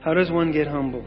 How 0.00 0.14
does 0.14 0.30
one 0.30 0.50
get 0.50 0.66
humble? 0.66 1.04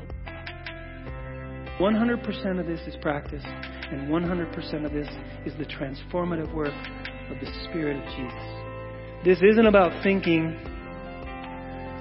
100% 1.79 2.59
of 2.59 2.65
this 2.65 2.79
is 2.87 2.95
practice, 3.01 3.43
and 3.45 4.07
100% 4.07 4.85
of 4.85 4.93
this 4.93 5.09
is 5.45 5.53
the 5.57 5.65
transformative 5.65 6.53
work 6.53 6.73
of 7.29 7.39
the 7.41 7.51
Spirit 7.65 7.97
of 7.97 8.05
Jesus. 8.15 8.65
This 9.25 9.41
isn't 9.51 9.65
about 9.65 10.01
thinking 10.01 10.55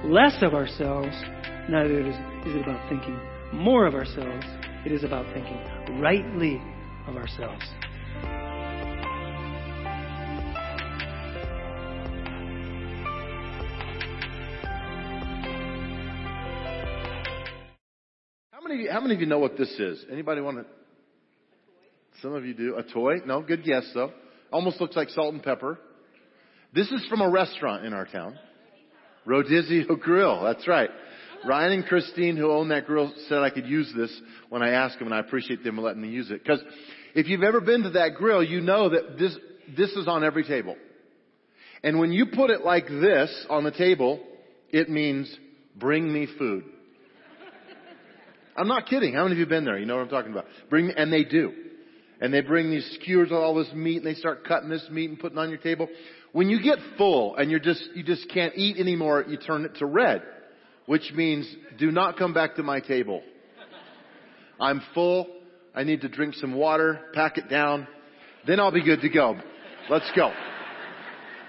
less 0.04 0.36
of 0.42 0.54
ourselves, 0.54 1.16
neither 1.68 2.00
is, 2.00 2.14
is 2.46 2.54
it 2.54 2.62
about 2.62 2.88
thinking 2.88 3.18
more 3.52 3.86
of 3.86 3.94
ourselves. 3.94 4.46
It 4.86 4.92
is 4.92 5.02
about 5.02 5.26
thinking 5.34 5.58
rightly 6.00 6.62
of 7.08 7.16
ourselves. 7.16 7.64
Many, 19.04 19.14
of 19.14 19.20
you 19.20 19.26
know 19.26 19.38
what 19.38 19.56
this 19.56 19.70
is? 19.78 20.04
Anybody 20.10 20.40
want 20.40 20.58
to? 20.58 20.64
Some 22.20 22.34
of 22.34 22.44
you 22.44 22.54
do. 22.54 22.76
A 22.76 22.82
toy? 22.82 23.18
No, 23.24 23.42
good 23.42 23.64
guess 23.64 23.88
though. 23.94 24.12
Almost 24.52 24.80
looks 24.80 24.96
like 24.96 25.10
salt 25.10 25.32
and 25.32 25.42
pepper. 25.42 25.78
This 26.74 26.90
is 26.90 27.06
from 27.08 27.20
a 27.20 27.30
restaurant 27.30 27.84
in 27.84 27.92
our 27.92 28.06
town. 28.06 28.38
Rodizio 29.26 29.98
Grill. 30.00 30.42
That's 30.42 30.66
right. 30.66 30.90
Ryan 31.46 31.72
and 31.72 31.86
Christine, 31.86 32.36
who 32.36 32.50
own 32.50 32.68
that 32.70 32.86
grill, 32.86 33.12
said 33.28 33.38
I 33.38 33.50
could 33.50 33.66
use 33.66 33.92
this 33.94 34.10
when 34.48 34.62
I 34.62 34.70
asked 34.70 34.98
them, 34.98 35.08
and 35.08 35.14
I 35.14 35.20
appreciate 35.20 35.62
them 35.62 35.78
letting 35.78 36.00
me 36.00 36.08
use 36.08 36.30
it. 36.30 36.42
Because 36.42 36.62
if 37.14 37.28
you've 37.28 37.42
ever 37.42 37.60
been 37.60 37.82
to 37.82 37.90
that 37.90 38.14
grill, 38.14 38.42
you 38.42 38.60
know 38.60 38.88
that 38.88 39.18
this 39.18 39.36
this 39.76 39.90
is 39.90 40.08
on 40.08 40.24
every 40.24 40.44
table. 40.44 40.76
And 41.82 41.98
when 41.98 42.12
you 42.12 42.26
put 42.26 42.50
it 42.50 42.62
like 42.62 42.86
this 42.88 43.46
on 43.50 43.64
the 43.64 43.70
table, 43.70 44.20
it 44.70 44.88
means 44.88 45.34
bring 45.76 46.10
me 46.10 46.26
food. 46.38 46.64
I'm 48.56 48.68
not 48.68 48.86
kidding. 48.86 49.14
How 49.14 49.24
many 49.24 49.32
of 49.32 49.38
you 49.38 49.46
been 49.46 49.64
there? 49.64 49.78
You 49.78 49.86
know 49.86 49.96
what 49.96 50.02
I'm 50.02 50.08
talking 50.08 50.32
about. 50.32 50.46
Bring 50.70 50.90
and 50.90 51.12
they 51.12 51.24
do. 51.24 51.52
And 52.20 52.32
they 52.32 52.40
bring 52.40 52.70
these 52.70 52.98
skewers 53.00 53.30
of 53.30 53.36
all 53.36 53.54
this 53.54 53.72
meat 53.74 53.98
and 53.98 54.06
they 54.06 54.14
start 54.14 54.46
cutting 54.46 54.68
this 54.68 54.86
meat 54.90 55.10
and 55.10 55.18
putting 55.18 55.38
on 55.38 55.48
your 55.50 55.58
table. 55.58 55.88
When 56.32 56.48
you 56.48 56.62
get 56.62 56.78
full 56.96 57.36
and 57.36 57.50
you're 57.50 57.60
just 57.60 57.82
you 57.94 58.02
just 58.02 58.28
can't 58.32 58.54
eat 58.56 58.78
anymore, 58.78 59.24
you 59.28 59.36
turn 59.36 59.64
it 59.64 59.76
to 59.78 59.86
red 59.86 60.22
which 60.86 61.12
means 61.14 61.46
do 61.78 61.90
not 61.90 62.18
come 62.18 62.34
back 62.34 62.56
to 62.56 62.62
my 62.62 62.80
table. 62.80 63.22
I'm 64.60 64.82
full. 64.92 65.26
I 65.74 65.82
need 65.84 66.02
to 66.02 66.08
drink 66.08 66.34
some 66.34 66.54
water, 66.54 67.00
pack 67.14 67.36
it 67.36 67.48
down, 67.48 67.88
then 68.46 68.60
I'll 68.60 68.70
be 68.70 68.84
good 68.84 69.00
to 69.00 69.08
go. 69.08 69.36
Let's 69.90 70.08
go. 70.14 70.32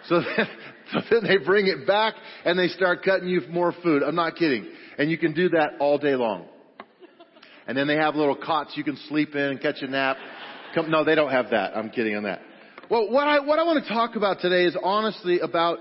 So 0.07 0.21
then, 0.37 0.47
so 0.91 0.99
then 1.11 1.23
they 1.23 1.37
bring 1.37 1.67
it 1.67 1.85
back 1.85 2.15
and 2.43 2.57
they 2.57 2.67
start 2.69 3.03
cutting 3.03 3.27
you 3.27 3.41
more 3.49 3.73
food. 3.83 4.01
I'm 4.01 4.15
not 4.15 4.35
kidding. 4.35 4.67
And 4.97 5.11
you 5.11 5.17
can 5.17 5.33
do 5.33 5.49
that 5.49 5.73
all 5.79 5.99
day 5.99 6.15
long. 6.15 6.47
And 7.67 7.77
then 7.77 7.87
they 7.87 7.95
have 7.95 8.15
little 8.15 8.35
cots 8.35 8.73
you 8.75 8.83
can 8.83 8.97
sleep 9.09 9.35
in 9.35 9.41
and 9.41 9.61
catch 9.61 9.81
a 9.81 9.87
nap. 9.87 10.17
Come, 10.73 10.91
no, 10.91 11.03
they 11.03 11.15
don't 11.15 11.31
have 11.31 11.51
that. 11.51 11.75
I'm 11.75 11.89
kidding 11.89 12.15
on 12.15 12.23
that. 12.23 12.41
Well, 12.89 13.09
what 13.09 13.27
I, 13.27 13.39
what 13.39 13.57
I 13.57 13.63
want 13.63 13.83
to 13.83 13.89
talk 13.89 14.15
about 14.15 14.39
today 14.39 14.65
is 14.65 14.77
honestly 14.81 15.39
about 15.39 15.79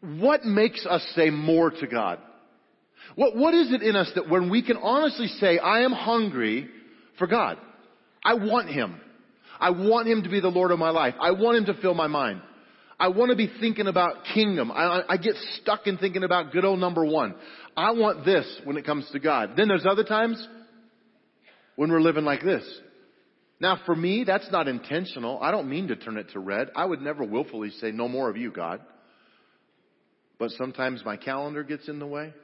what 0.00 0.44
makes 0.44 0.86
us 0.86 1.06
say 1.14 1.30
more 1.30 1.70
to 1.70 1.86
God. 1.86 2.18
What, 3.16 3.36
what 3.36 3.54
is 3.54 3.72
it 3.72 3.82
in 3.82 3.96
us 3.96 4.10
that 4.14 4.28
when 4.28 4.50
we 4.50 4.62
can 4.62 4.76
honestly 4.78 5.26
say, 5.26 5.58
I 5.58 5.80
am 5.80 5.92
hungry 5.92 6.68
for 7.18 7.26
God. 7.26 7.58
I 8.24 8.34
want 8.34 8.68
Him. 8.68 9.00
I 9.60 9.70
want 9.70 10.08
Him 10.08 10.22
to 10.22 10.28
be 10.28 10.40
the 10.40 10.48
Lord 10.48 10.70
of 10.70 10.78
my 10.78 10.90
life. 10.90 11.14
I 11.20 11.32
want 11.32 11.58
Him 11.58 11.66
to 11.66 11.80
fill 11.80 11.94
my 11.94 12.06
mind. 12.06 12.40
I 12.98 13.08
want 13.08 13.30
to 13.30 13.36
be 13.36 13.50
thinking 13.60 13.86
about 13.86 14.24
kingdom. 14.34 14.70
I, 14.70 15.02
I 15.08 15.16
get 15.16 15.34
stuck 15.60 15.86
in 15.86 15.96
thinking 15.96 16.22
about 16.22 16.52
good 16.52 16.64
old 16.64 16.80
number 16.80 17.04
one. 17.04 17.34
I 17.76 17.92
want 17.92 18.24
this 18.24 18.46
when 18.64 18.76
it 18.76 18.84
comes 18.84 19.08
to 19.12 19.18
God. 19.18 19.52
Then 19.56 19.68
there's 19.68 19.86
other 19.86 20.04
times 20.04 20.46
when 21.80 21.90
we're 21.90 22.02
living 22.02 22.26
like 22.26 22.42
this. 22.44 22.62
Now 23.58 23.80
for 23.86 23.96
me, 23.96 24.24
that's 24.26 24.50
not 24.52 24.68
intentional. 24.68 25.38
I 25.40 25.50
don't 25.50 25.70
mean 25.70 25.88
to 25.88 25.96
turn 25.96 26.18
it 26.18 26.28
to 26.34 26.38
red. 26.38 26.68
I 26.76 26.84
would 26.84 27.00
never 27.00 27.24
willfully 27.24 27.70
say 27.70 27.90
no 27.90 28.06
more 28.06 28.28
of 28.28 28.36
you, 28.36 28.50
God. 28.52 28.82
But 30.38 30.50
sometimes 30.58 31.02
my 31.06 31.16
calendar 31.16 31.62
gets 31.62 31.88
in 31.88 31.98
the 31.98 32.06
way. 32.06 32.34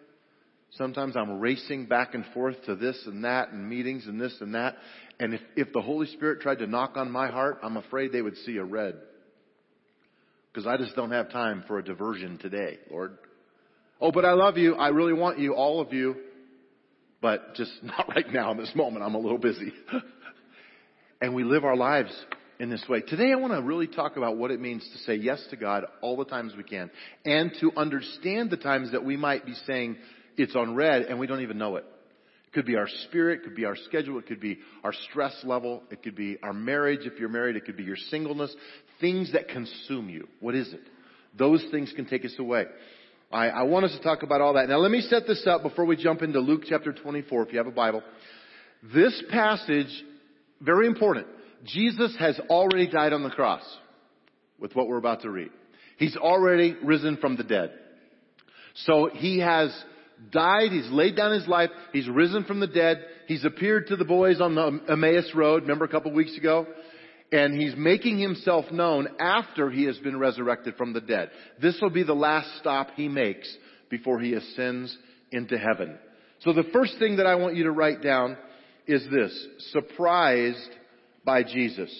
Sometimes 0.70 1.18
I'm 1.18 1.38
racing 1.38 1.84
back 1.84 2.14
and 2.14 2.24
forth 2.32 2.56
to 2.64 2.76
this 2.76 2.98
and 3.04 3.24
that 3.24 3.50
and 3.50 3.68
meetings 3.68 4.06
and 4.06 4.18
this 4.18 4.34
and 4.40 4.54
that. 4.54 4.76
And 5.20 5.34
if, 5.34 5.42
if 5.54 5.70
the 5.74 5.82
Holy 5.82 6.06
Spirit 6.06 6.40
tried 6.40 6.60
to 6.60 6.66
knock 6.66 6.96
on 6.96 7.10
my 7.10 7.30
heart, 7.30 7.58
I'm 7.62 7.76
afraid 7.76 8.12
they 8.12 8.22
would 8.22 8.38
see 8.38 8.56
a 8.56 8.64
red. 8.64 8.94
Because 10.50 10.66
I 10.66 10.78
just 10.78 10.96
don't 10.96 11.10
have 11.10 11.30
time 11.30 11.62
for 11.68 11.78
a 11.78 11.84
diversion 11.84 12.38
today, 12.38 12.78
Lord. 12.90 13.18
Oh, 14.00 14.12
but 14.12 14.24
I 14.24 14.32
love 14.32 14.56
you. 14.56 14.76
I 14.76 14.88
really 14.88 15.12
want 15.12 15.38
you, 15.38 15.52
all 15.52 15.82
of 15.82 15.92
you. 15.92 16.16
But 17.20 17.54
just 17.54 17.72
not 17.82 18.08
right 18.08 18.30
now 18.32 18.52
in 18.52 18.58
this 18.58 18.72
moment. 18.74 19.04
I'm 19.04 19.14
a 19.14 19.18
little 19.18 19.38
busy. 19.38 19.72
and 21.20 21.34
we 21.34 21.44
live 21.44 21.64
our 21.64 21.76
lives 21.76 22.12
in 22.58 22.70
this 22.70 22.84
way. 22.88 23.00
Today 23.00 23.32
I 23.32 23.36
want 23.36 23.52
to 23.52 23.62
really 23.62 23.86
talk 23.86 24.16
about 24.16 24.36
what 24.36 24.50
it 24.50 24.60
means 24.60 24.88
to 24.92 24.98
say 25.00 25.14
yes 25.14 25.44
to 25.50 25.56
God 25.56 25.84
all 26.00 26.16
the 26.16 26.24
times 26.24 26.52
we 26.56 26.62
can. 26.62 26.90
And 27.24 27.52
to 27.60 27.72
understand 27.76 28.50
the 28.50 28.56
times 28.56 28.92
that 28.92 29.04
we 29.04 29.16
might 29.16 29.44
be 29.44 29.54
saying 29.66 29.96
it's 30.36 30.56
on 30.56 30.74
red 30.74 31.02
and 31.02 31.18
we 31.18 31.26
don't 31.26 31.40
even 31.40 31.58
know 31.58 31.76
it. 31.76 31.84
It 32.46 32.52
could 32.52 32.66
be 32.66 32.76
our 32.76 32.88
spirit, 33.04 33.40
it 33.40 33.44
could 33.44 33.56
be 33.56 33.66
our 33.66 33.76
schedule, 33.76 34.18
it 34.18 34.26
could 34.26 34.40
be 34.40 34.58
our 34.82 34.92
stress 35.10 35.36
level, 35.44 35.82
it 35.90 36.02
could 36.02 36.16
be 36.16 36.38
our 36.42 36.54
marriage 36.54 37.00
if 37.02 37.18
you're 37.18 37.28
married, 37.28 37.56
it 37.56 37.66
could 37.66 37.76
be 37.76 37.82
your 37.82 37.96
singleness, 37.96 38.54
things 39.00 39.32
that 39.32 39.48
consume 39.48 40.08
you. 40.08 40.26
What 40.40 40.54
is 40.54 40.72
it? 40.72 40.80
Those 41.36 41.64
things 41.70 41.92
can 41.94 42.06
take 42.06 42.24
us 42.24 42.34
away. 42.38 42.64
I, 43.30 43.48
I 43.48 43.62
want 43.62 43.86
us 43.86 43.92
to 43.92 44.02
talk 44.02 44.22
about 44.22 44.40
all 44.40 44.54
that. 44.54 44.68
Now 44.68 44.78
let 44.78 44.90
me 44.90 45.00
set 45.00 45.26
this 45.26 45.46
up 45.46 45.62
before 45.62 45.84
we 45.84 45.96
jump 45.96 46.22
into 46.22 46.40
Luke 46.40 46.62
chapter 46.68 46.92
24 46.92 47.42
if 47.46 47.52
you 47.52 47.58
have 47.58 47.66
a 47.66 47.72
Bible. 47.72 48.02
This 48.94 49.20
passage, 49.30 49.90
very 50.60 50.86
important. 50.86 51.26
Jesus 51.64 52.14
has 52.18 52.38
already 52.48 52.88
died 52.88 53.12
on 53.12 53.22
the 53.22 53.30
cross 53.30 53.62
with 54.58 54.74
what 54.74 54.86
we're 54.86 54.98
about 54.98 55.22
to 55.22 55.30
read. 55.30 55.50
He's 55.98 56.16
already 56.16 56.76
risen 56.82 57.16
from 57.16 57.36
the 57.36 57.42
dead. 57.42 57.72
So 58.84 59.10
he 59.12 59.40
has 59.40 59.74
died, 60.30 60.70
he's 60.70 60.90
laid 60.90 61.16
down 61.16 61.32
his 61.32 61.48
life, 61.48 61.70
he's 61.92 62.08
risen 62.08 62.44
from 62.44 62.60
the 62.60 62.66
dead, 62.66 63.04
he's 63.26 63.44
appeared 63.44 63.88
to 63.88 63.96
the 63.96 64.04
boys 64.04 64.40
on 64.40 64.54
the 64.54 64.80
Emmaus 64.88 65.30
Road, 65.34 65.62
remember 65.62 65.84
a 65.84 65.88
couple 65.88 66.12
weeks 66.12 66.36
ago? 66.36 66.66
And 67.32 67.60
he's 67.60 67.74
making 67.76 68.18
himself 68.18 68.70
known 68.70 69.08
after 69.18 69.68
he 69.68 69.84
has 69.84 69.98
been 69.98 70.18
resurrected 70.18 70.76
from 70.76 70.92
the 70.92 71.00
dead. 71.00 71.30
This 71.60 71.78
will 71.82 71.90
be 71.90 72.04
the 72.04 72.14
last 72.14 72.48
stop 72.58 72.90
he 72.94 73.08
makes 73.08 73.52
before 73.90 74.20
he 74.20 74.34
ascends 74.34 74.96
into 75.32 75.58
heaven. 75.58 75.98
So 76.40 76.52
the 76.52 76.68
first 76.72 76.98
thing 76.98 77.16
that 77.16 77.26
I 77.26 77.34
want 77.34 77.56
you 77.56 77.64
to 77.64 77.72
write 77.72 78.02
down 78.02 78.36
is 78.86 79.04
this. 79.10 79.46
Surprised 79.72 80.70
by 81.24 81.42
Jesus. 81.42 81.90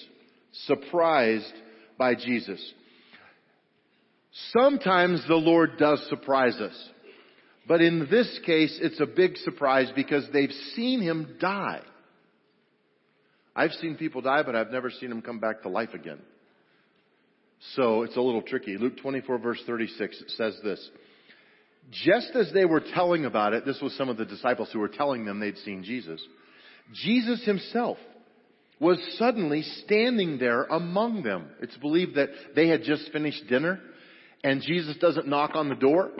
Surprised 0.65 1.53
by 1.97 2.15
Jesus. 2.15 2.61
Sometimes 4.57 5.23
the 5.27 5.35
Lord 5.35 5.77
does 5.77 6.05
surprise 6.09 6.55
us. 6.55 6.89
But 7.67 7.81
in 7.81 8.07
this 8.09 8.39
case, 8.45 8.77
it's 8.81 9.01
a 9.01 9.05
big 9.05 9.35
surprise 9.37 9.91
because 9.95 10.25
they've 10.31 10.51
seen 10.75 11.01
him 11.01 11.35
die. 11.39 11.81
I've 13.57 13.71
seen 13.73 13.95
people 13.95 14.21
die, 14.21 14.43
but 14.43 14.55
I've 14.55 14.71
never 14.71 14.89
seen 14.89 15.09
them 15.09 15.21
come 15.21 15.39
back 15.39 15.63
to 15.63 15.69
life 15.69 15.93
again. 15.93 16.19
So 17.75 18.03
it's 18.03 18.15
a 18.15 18.21
little 18.21 18.43
tricky. 18.43 18.77
Luke 18.77 18.97
24 19.01 19.39
verse 19.39 19.61
36 19.65 20.23
says 20.37 20.57
this. 20.63 20.89
Just 21.91 22.31
as 22.35 22.51
they 22.53 22.65
were 22.65 22.83
telling 22.93 23.25
about 23.25 23.53
it, 23.53 23.65
this 23.65 23.81
was 23.81 23.95
some 23.97 24.09
of 24.09 24.17
the 24.17 24.25
disciples 24.25 24.69
who 24.71 24.79
were 24.79 24.87
telling 24.87 25.25
them 25.25 25.39
they'd 25.39 25.57
seen 25.59 25.83
Jesus. 25.83 26.21
Jesus 26.93 27.43
himself 27.45 27.97
was 28.79 28.99
suddenly 29.17 29.63
standing 29.83 30.37
there 30.37 30.63
among 30.65 31.23
them. 31.23 31.49
It's 31.61 31.77
believed 31.77 32.15
that 32.15 32.29
they 32.55 32.67
had 32.67 32.83
just 32.83 33.11
finished 33.11 33.47
dinner 33.49 33.81
and 34.43 34.61
Jesus 34.61 34.97
doesn't 34.97 35.27
knock 35.27 35.55
on 35.55 35.67
the 35.67 35.75
door 35.75 36.11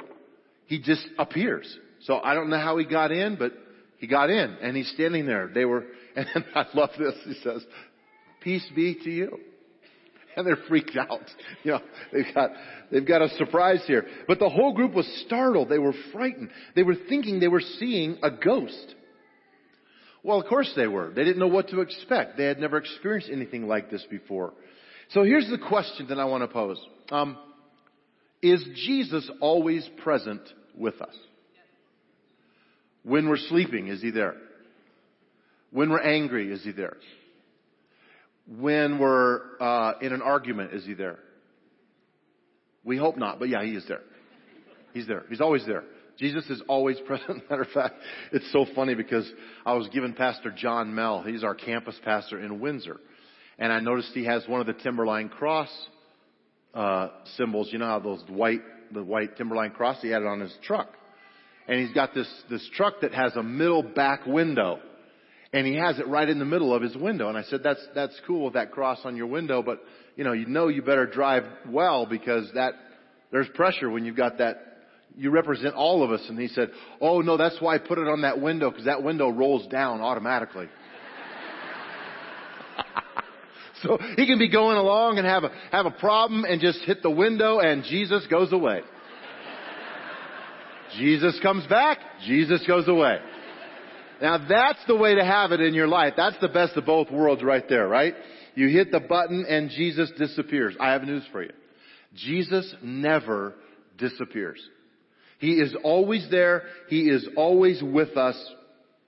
he 0.68 0.80
just 0.80 1.06
appears. 1.18 1.76
So 2.02 2.20
I 2.20 2.36
don't 2.36 2.50
know 2.50 2.60
how 2.60 2.78
he 2.78 2.86
got 2.86 3.12
in, 3.12 3.38
but 3.38 3.54
he 3.98 4.08
got 4.08 4.30
in 4.30 4.58
and 4.62 4.78
he's 4.78 4.90
standing 4.92 5.26
there. 5.26 5.50
They 5.54 5.66
were, 5.66 5.86
and 6.18 6.46
I 6.56 6.66
love 6.74 6.90
this. 6.98 7.14
He 7.26 7.36
says, 7.44 7.64
peace 8.42 8.68
be 8.76 8.96
to 9.04 9.10
you. 9.10 9.38
And 10.36 10.46
they're 10.46 10.58
freaked 10.68 10.98
out. 10.98 11.22
You 11.64 11.72
know, 11.72 11.80
they've 12.14 12.34
got, 12.34 12.52
they've 12.92 13.08
got 13.08 13.22
a 13.22 13.30
surprise 13.30 13.84
here. 13.88 14.06
But 14.28 14.40
the 14.40 14.50
whole 14.50 14.74
group 14.74 14.94
was 14.94 15.08
startled. 15.26 15.70
They 15.70 15.80
were 15.80 15.94
frightened. 16.14 16.50
They 16.76 16.84
were 16.84 16.96
thinking 17.10 17.40
they 17.40 17.48
were 17.48 17.62
seeing 17.62 18.18
a 18.24 18.30
ghost. 18.32 18.96
Well, 20.24 20.40
of 20.40 20.48
course 20.48 20.72
they 20.76 20.88
were. 20.88 21.12
They 21.14 21.24
didn't 21.24 21.40
know 21.40 21.48
what 21.48 21.70
to 21.70 21.82
expect. 21.82 22.38
They 22.38 22.46
had 22.46 22.60
never 22.60 22.78
experienced 22.78 23.30
anything 23.32 23.68
like 23.68 23.90
this 23.90 24.06
before. 24.10 24.54
So 25.10 25.24
here's 25.24 25.50
the 25.50 25.58
question 25.58 26.08
that 26.10 26.20
I 26.20 26.26
want 26.26 26.44
to 26.44 26.48
pose. 26.48 26.80
Um, 27.12 27.38
is 28.42 28.64
Jesus 28.86 29.30
always 29.42 29.90
present 30.04 30.42
with 30.76 31.02
us? 31.02 31.16
When 33.04 33.28
we're 33.28 33.38
sleeping, 33.38 33.88
is 33.88 34.02
He 34.02 34.12
there? 34.12 34.36
When 35.72 35.90
we're 35.90 36.02
angry, 36.02 36.52
is 36.52 36.64
He 36.64 36.72
there? 36.72 36.98
When 38.48 39.00
we're 39.00 39.42
uh, 39.60 39.94
in 40.02 40.14
an 40.14 40.22
argument, 40.22 40.74
is 40.74 40.86
He 40.86 40.94
there? 40.94 41.20
We 42.88 42.96
hope 42.96 43.18
not, 43.18 43.38
but 43.38 43.50
yeah, 43.50 43.64
he 43.64 43.72
is 43.72 43.86
there. 43.86 44.00
He's 44.94 45.08
there. 45.08 45.26
He's 45.30 45.42
always 45.42 45.66
there. 45.66 45.84
Jesus 46.18 46.50
is 46.50 46.62
always 46.70 46.98
present. 47.06 47.44
Matter 47.50 47.64
of 47.64 47.70
fact, 47.70 47.96
it's 48.32 48.50
so 48.54 48.66
funny 48.74 48.96
because 48.96 49.30
I 49.66 49.74
was 49.74 49.90
given 49.90 50.14
Pastor 50.14 50.52
John 50.56 50.96
Mell. 50.96 51.22
He's 51.22 51.44
our 51.44 51.54
campus 51.54 52.00
pastor 52.06 52.40
in 52.40 52.62
Windsor. 52.62 53.00
And 53.60 53.74
I 53.74 53.82
noticed 53.82 54.12
he 54.14 54.24
has 54.24 54.48
one 54.48 54.62
of 54.62 54.68
the 54.68 54.74
Timberline 54.74 55.28
cross, 55.28 55.70
uh, 56.74 57.10
symbols. 57.36 57.70
You 57.72 57.80
know 57.80 57.88
how 57.88 58.00
those 58.00 58.24
white, 58.30 58.62
the 58.94 59.04
white 59.04 59.36
Timberline 59.36 59.72
cross, 59.72 59.98
he 60.02 60.08
had 60.08 60.22
it 60.22 60.28
on 60.28 60.40
his 60.40 60.56
truck. 60.64 60.94
And 61.68 61.82
he's 61.82 61.94
got 61.94 62.14
this, 62.14 62.30
this 62.50 62.68
truck 62.74 63.02
that 63.02 63.14
has 63.14 63.36
a 63.36 63.44
middle 63.44 63.84
back 63.84 64.26
window. 64.26 64.80
And 65.54 65.66
he 65.66 65.76
has 65.76 65.98
it 66.00 66.08
right 66.08 66.28
in 66.28 66.40
the 66.40 66.46
middle 66.46 66.74
of 66.74 66.82
his 66.82 66.96
window. 66.96 67.30
And 67.30 67.38
I 67.38 67.44
said, 67.44 67.62
that's, 67.64 67.86
that's 67.96 68.20
cool 68.28 68.46
with 68.46 68.54
that 68.56 68.72
cross 68.72 69.00
on 69.06 69.16
your 69.16 69.28
window, 69.28 69.64
but 69.64 69.82
you 70.16 70.24
know, 70.24 70.34
you 70.34 70.46
know 70.46 70.68
you 70.68 70.82
better 70.82 71.06
drive 71.06 71.44
well 71.68 72.06
because 72.06 72.50
that, 72.54 72.74
there's 73.32 73.48
pressure 73.56 73.90
when 73.90 74.04
you've 74.04 74.18
got 74.18 74.40
that 74.40 74.68
you 75.18 75.32
represent 75.32 75.74
all 75.74 76.04
of 76.04 76.12
us. 76.12 76.22
And 76.30 76.40
he 76.40 76.48
said, 76.48 76.70
Oh 77.02 77.22
no, 77.22 77.38
that's 77.38 77.60
why 77.60 77.76
I 77.76 77.78
put 77.80 77.98
it 77.98 78.08
on 78.08 78.22
that 78.22 78.40
window 78.40 78.70
because 78.70 78.86
that 78.86 79.04
window 79.04 79.30
rolls 79.30 79.68
down 79.68 80.00
automatically. 80.00 80.68
so 83.84 83.98
he 84.16 84.28
can 84.28 84.38
be 84.38 84.50
going 84.50 84.78
along 84.78 85.18
and 85.18 85.28
have 85.28 85.44
a, 85.44 85.52
have 85.72 85.86
a 85.86 85.92
problem 85.92 86.46
and 86.46 86.62
just 86.62 86.80
hit 86.82 87.02
the 87.02 87.10
window 87.10 87.60
and 87.60 87.84
Jesus 87.84 88.26
goes 88.30 88.54
away. 88.54 88.82
Jesus 90.98 91.40
comes 91.42 91.66
back, 91.68 91.98
Jesus 92.26 92.64
goes 92.68 92.88
away. 92.88 93.18
Now 94.22 94.46
that's 94.48 94.80
the 94.88 94.96
way 94.96 95.16
to 95.16 95.24
have 95.24 95.52
it 95.52 95.62
in 95.62 95.74
your 95.74 95.88
life. 95.88 96.14
That's 96.18 96.38
the 96.42 96.48
best 96.48 96.76
of 96.78 96.86
both 96.86 97.12
worlds 97.12 97.44
right 97.44 97.68
there, 97.68 97.88
right? 97.88 98.14
You 98.56 98.70
hit 98.70 98.92
the 98.92 99.00
button 99.00 99.46
and 99.48 99.70
Jesus 99.70 100.12
disappears. 100.18 100.76
I 100.80 100.94
have 100.94 101.04
news 101.04 101.24
for 101.32 101.44
you. 101.44 101.52
Jesus 102.16 102.74
never 102.82 103.54
disappears. 103.98 104.60
He 105.40 105.54
is 105.54 105.76
always 105.84 106.28
there. 106.32 106.64
He 106.90 107.02
is 107.02 107.28
always 107.36 107.82
with 107.84 108.18
us. 108.18 108.36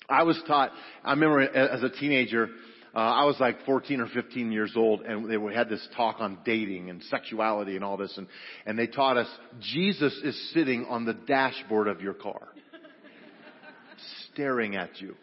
I 0.07 0.23
was 0.23 0.39
taught, 0.47 0.71
I 1.03 1.11
remember 1.11 1.41
as 1.41 1.83
a 1.83 1.89
teenager, 1.89 2.49
uh, 2.93 2.97
I 2.97 3.25
was 3.25 3.39
like 3.39 3.65
14 3.65 4.01
or 4.01 4.07
15 4.07 4.51
years 4.51 4.73
old 4.75 5.01
and 5.01 5.29
they 5.29 5.53
had 5.53 5.69
this 5.69 5.87
talk 5.95 6.17
on 6.19 6.39
dating 6.43 6.89
and 6.89 7.03
sexuality 7.03 7.75
and 7.75 7.83
all 7.83 7.97
this 7.97 8.15
and, 8.17 8.27
and 8.65 8.77
they 8.77 8.87
taught 8.87 9.17
us 9.17 9.27
Jesus 9.61 10.13
is 10.23 10.53
sitting 10.53 10.85
on 10.89 11.05
the 11.05 11.13
dashboard 11.13 11.87
of 11.87 12.01
your 12.01 12.15
car. 12.15 12.49
Staring 14.33 14.75
at 14.75 15.01
you. 15.01 15.15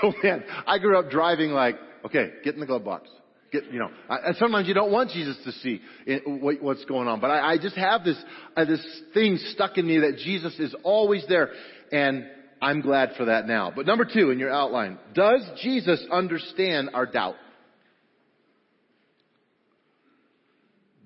So 0.00 0.12
man, 0.22 0.44
I 0.66 0.78
grew 0.78 0.98
up 0.98 1.10
driving 1.10 1.50
like, 1.50 1.76
okay, 2.04 2.30
get 2.44 2.54
in 2.54 2.60
the 2.60 2.66
glove 2.66 2.84
box. 2.84 3.08
Get, 3.52 3.70
you 3.70 3.78
know, 3.78 3.90
and 4.08 4.34
sometimes 4.36 4.66
you 4.66 4.72
don't 4.72 4.90
want 4.90 5.10
Jesus 5.10 5.36
to 5.44 5.52
see 5.52 5.82
what's 6.24 6.84
going 6.86 7.06
on, 7.06 7.20
but 7.20 7.30
I, 7.30 7.52
I 7.52 7.58
just 7.58 7.76
have 7.76 8.02
this, 8.02 8.16
uh, 8.56 8.64
this 8.64 8.80
thing 9.12 9.38
stuck 9.50 9.76
in 9.76 9.86
me 9.86 9.98
that 9.98 10.16
Jesus 10.24 10.58
is 10.58 10.74
always 10.84 11.22
there, 11.28 11.50
and 11.92 12.24
I'm 12.62 12.80
glad 12.80 13.10
for 13.18 13.26
that 13.26 13.46
now. 13.46 13.70
But 13.74 13.84
number 13.84 14.06
two 14.06 14.30
in 14.30 14.38
your 14.38 14.50
outline, 14.50 14.98
does 15.12 15.42
Jesus 15.62 16.02
understand 16.10 16.90
our 16.94 17.04
doubt? 17.04 17.34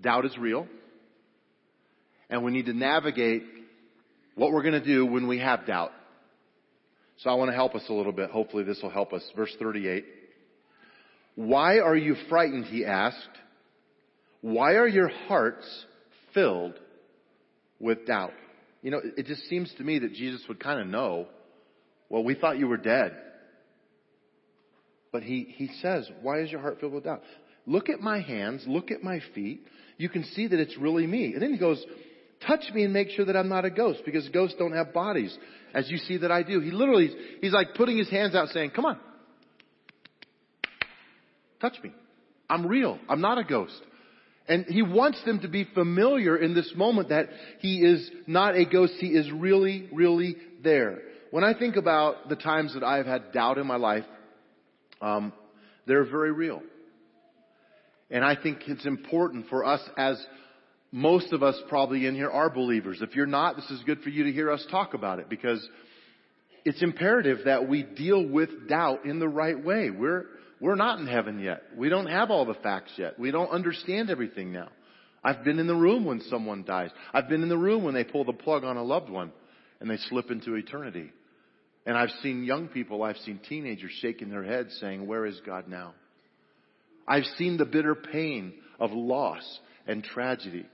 Doubt 0.03 0.25
is 0.25 0.39
real, 0.39 0.69
and 2.31 2.45
we 2.45 2.53
need 2.53 2.67
to 2.67 2.75
navigate 2.75 3.43
what 4.37 4.53
we're 4.53 4.63
going 4.63 4.81
to 4.81 4.85
do 4.85 5.05
when 5.05 5.27
we 5.27 5.41
have 5.41 5.67
doubt. 5.67 5.91
So 7.19 7.31
I 7.31 7.35
want 7.35 7.51
to 7.51 7.55
help 7.55 7.75
us 7.75 7.85
a 7.89 7.93
little 7.93 8.13
bit. 8.13 8.31
Hopefully 8.31 8.65
this 8.65 8.81
will 8.83 8.91
help 8.91 9.13
us. 9.13 9.23
Verse 9.35 9.55
38. 9.59 10.05
Why 11.35 11.79
are 11.79 11.97
you 11.97 12.17
frightened? 12.29 12.67
He 12.67 12.85
asked. 12.85 13.17
Why 14.43 14.75
are 14.75 14.87
your 14.87 15.09
hearts 15.09 15.67
filled 16.35 16.75
with 17.81 18.07
doubt? 18.07 18.33
You 18.83 18.91
know, 18.91 19.01
it 19.17 19.27
just 19.27 19.49
seems 19.49 19.73
to 19.79 19.85
me 19.85 19.99
that 19.99 20.13
Jesus 20.13 20.43
would 20.49 20.61
kind 20.61 20.81
of 20.81 20.87
know, 20.87 21.27
well, 22.09 22.23
we 22.23 22.35
thought 22.35 22.59
you 22.59 22.69
were 22.69 22.77
dead. 22.77 23.17
But 25.11 25.23
he, 25.23 25.53
he 25.57 25.71
says, 25.81 26.09
why 26.23 26.41
is 26.41 26.51
your 26.51 26.61
heart 26.61 26.79
filled 26.81 26.93
with 26.93 27.05
doubt? 27.05 27.23
Look 27.67 27.89
at 27.89 28.01
my 28.01 28.21
hands, 28.21 28.65
look 28.67 28.91
at 28.91 29.03
my 29.03 29.21
feet. 29.35 29.67
You 29.97 30.09
can 30.09 30.25
see 30.25 30.47
that 30.47 30.61
it's 30.61 30.77
really 30.77 31.07
me. 31.07 31.33
And 31.33 31.43
then 31.43 31.53
he 31.53 31.59
goes, 31.59 31.85
touch 32.47 32.65
me 32.73 32.85
and 32.85 32.93
make 32.93 33.11
sure 33.11 33.25
that 33.25 33.37
I'm 33.37 33.49
not 33.49 33.65
a 33.65 33.71
ghost 33.71 34.01
because 34.05 34.29
ghosts 34.29 34.57
don't 34.59 34.73
have 34.73 34.93
bodies 34.93 35.37
as 35.75 35.91
you 35.91 35.99
see 35.99 36.19
that 36.19 36.31
I 36.31 36.43
do. 36.43 36.61
He 36.61 36.71
literally, 36.71 37.11
he's 37.41 37.53
like 37.53 37.75
putting 37.75 37.99
his 37.99 38.09
hands 38.11 38.35
out 38.35 38.49
saying, 38.49 38.71
come 38.71 38.85
on, 38.85 38.99
Touch 41.61 41.83
me. 41.83 41.93
I'm 42.49 42.67
real. 42.67 42.99
I'm 43.09 43.21
not 43.21 43.39
a 43.39 43.45
ghost. 43.45 43.81
And 44.49 44.67
he 44.67 44.83
wants 44.83 45.23
them 45.25 45.41
to 45.41 45.49
be 45.49 45.65
familiar 45.75 46.37
in 46.37 46.55
this 46.55 46.73
moment 46.77 47.09
that 47.09 47.29
he 47.59 47.79
is 47.79 48.09
not 48.27 48.55
a 48.55 48.65
ghost. 48.65 48.95
He 48.99 49.09
is 49.09 49.31
really, 49.33 49.89
really 49.93 50.37
there. 50.63 50.99
When 51.33 51.43
I 51.43 51.59
think 51.59 51.77
about 51.77 52.29
the 52.29 52.37
times 52.37 52.75
that 52.75 52.85
I've 52.85 53.07
had 53.07 53.33
doubt 53.33 53.59
in 53.59 53.67
my 53.67 53.77
life, 53.77 54.05
um, 55.01 55.33
they're 55.87 56.05
very 56.05 56.31
real. 56.31 56.63
And 58.11 58.25
I 58.25 58.37
think 58.41 58.61
it's 58.69 58.87
important 58.87 59.49
for 59.49 59.65
us 59.65 59.81
as 59.99 60.25
most 60.97 61.35
of 61.35 61.43
us 61.43 61.61
probably 61.69 62.07
in 62.07 62.15
here 62.15 62.31
are 62.31 62.49
believers. 62.49 63.03
If 63.03 63.15
you're 63.15 63.27
not, 63.27 63.55
this 63.55 63.71
is 63.71 63.83
good 63.85 64.01
for 64.01 64.09
you 64.09 64.25
to 64.25 64.33
hear 64.33 64.51
us 64.51 64.65
talk 64.71 64.95
about 64.95 65.19
it 65.19 65.29
because 65.29 65.61
it's 66.65 66.83
imperative 66.83 67.41
that 67.45 67.69
we 67.69 67.83
deal 67.83 68.27
with 68.27 68.67
doubt 68.67 69.05
in 69.05 69.19
the 69.19 69.29
right 69.29 69.63
way. 69.63 69.91
We're, 69.91 70.25
we're 70.59 70.75
not 70.75 70.99
in 70.99 71.07
heaven 71.07 71.39
yet. 71.39 71.65
We 71.77 71.91
don't 71.91 72.07
have 72.07 72.31
all 72.31 72.47
the 72.47 72.55
facts 72.55 72.93
yet. 72.97 73.19
We 73.19 73.31
don't 73.31 73.51
understand 73.51 74.09
everything 74.09 74.53
now. 74.53 74.69
I've 75.23 75.45
been 75.45 75.59
in 75.59 75.67
the 75.67 75.75
room 75.75 76.07
when 76.07 76.23
someone 76.31 76.65
dies. 76.65 76.89
I've 77.13 77.29
been 77.29 77.43
in 77.43 77.51
the 77.51 77.59
room 77.59 77.85
when 77.85 77.93
they 77.93 78.05
pull 78.05 78.25
the 78.25 78.33
plug 78.33 78.65
on 78.65 78.79
a 78.79 78.83
loved 78.83 79.11
one 79.11 79.33
and 79.81 79.91
they 79.91 79.99
slip 79.99 80.31
into 80.31 80.55
eternity. 80.55 81.13
And 81.85 81.95
I've 81.95 82.09
seen 82.23 82.43
young 82.43 82.69
people, 82.69 83.03
I've 83.03 83.19
seen 83.19 83.39
teenagers 83.47 83.93
shaking 84.01 84.31
their 84.31 84.45
heads 84.45 84.75
saying, 84.81 85.07
where 85.07 85.27
is 85.27 85.39
God 85.45 85.69
now? 85.69 85.93
I've 87.07 87.27
seen 87.37 87.59
the 87.59 87.67
bitter 87.67 87.95
pain 87.95 88.55
of 88.81 88.93
loss 88.93 89.45
and 89.87 90.03
tragedy. 90.03 90.65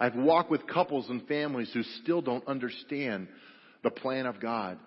I've 0.00 0.16
walked 0.16 0.50
with 0.50 0.66
couples 0.66 1.08
and 1.08 1.26
families 1.26 1.70
who 1.72 1.82
still 2.02 2.20
don't 2.20 2.46
understand 2.48 3.28
the 3.82 3.90
plan 3.90 4.26
of 4.26 4.40
God. 4.40 4.78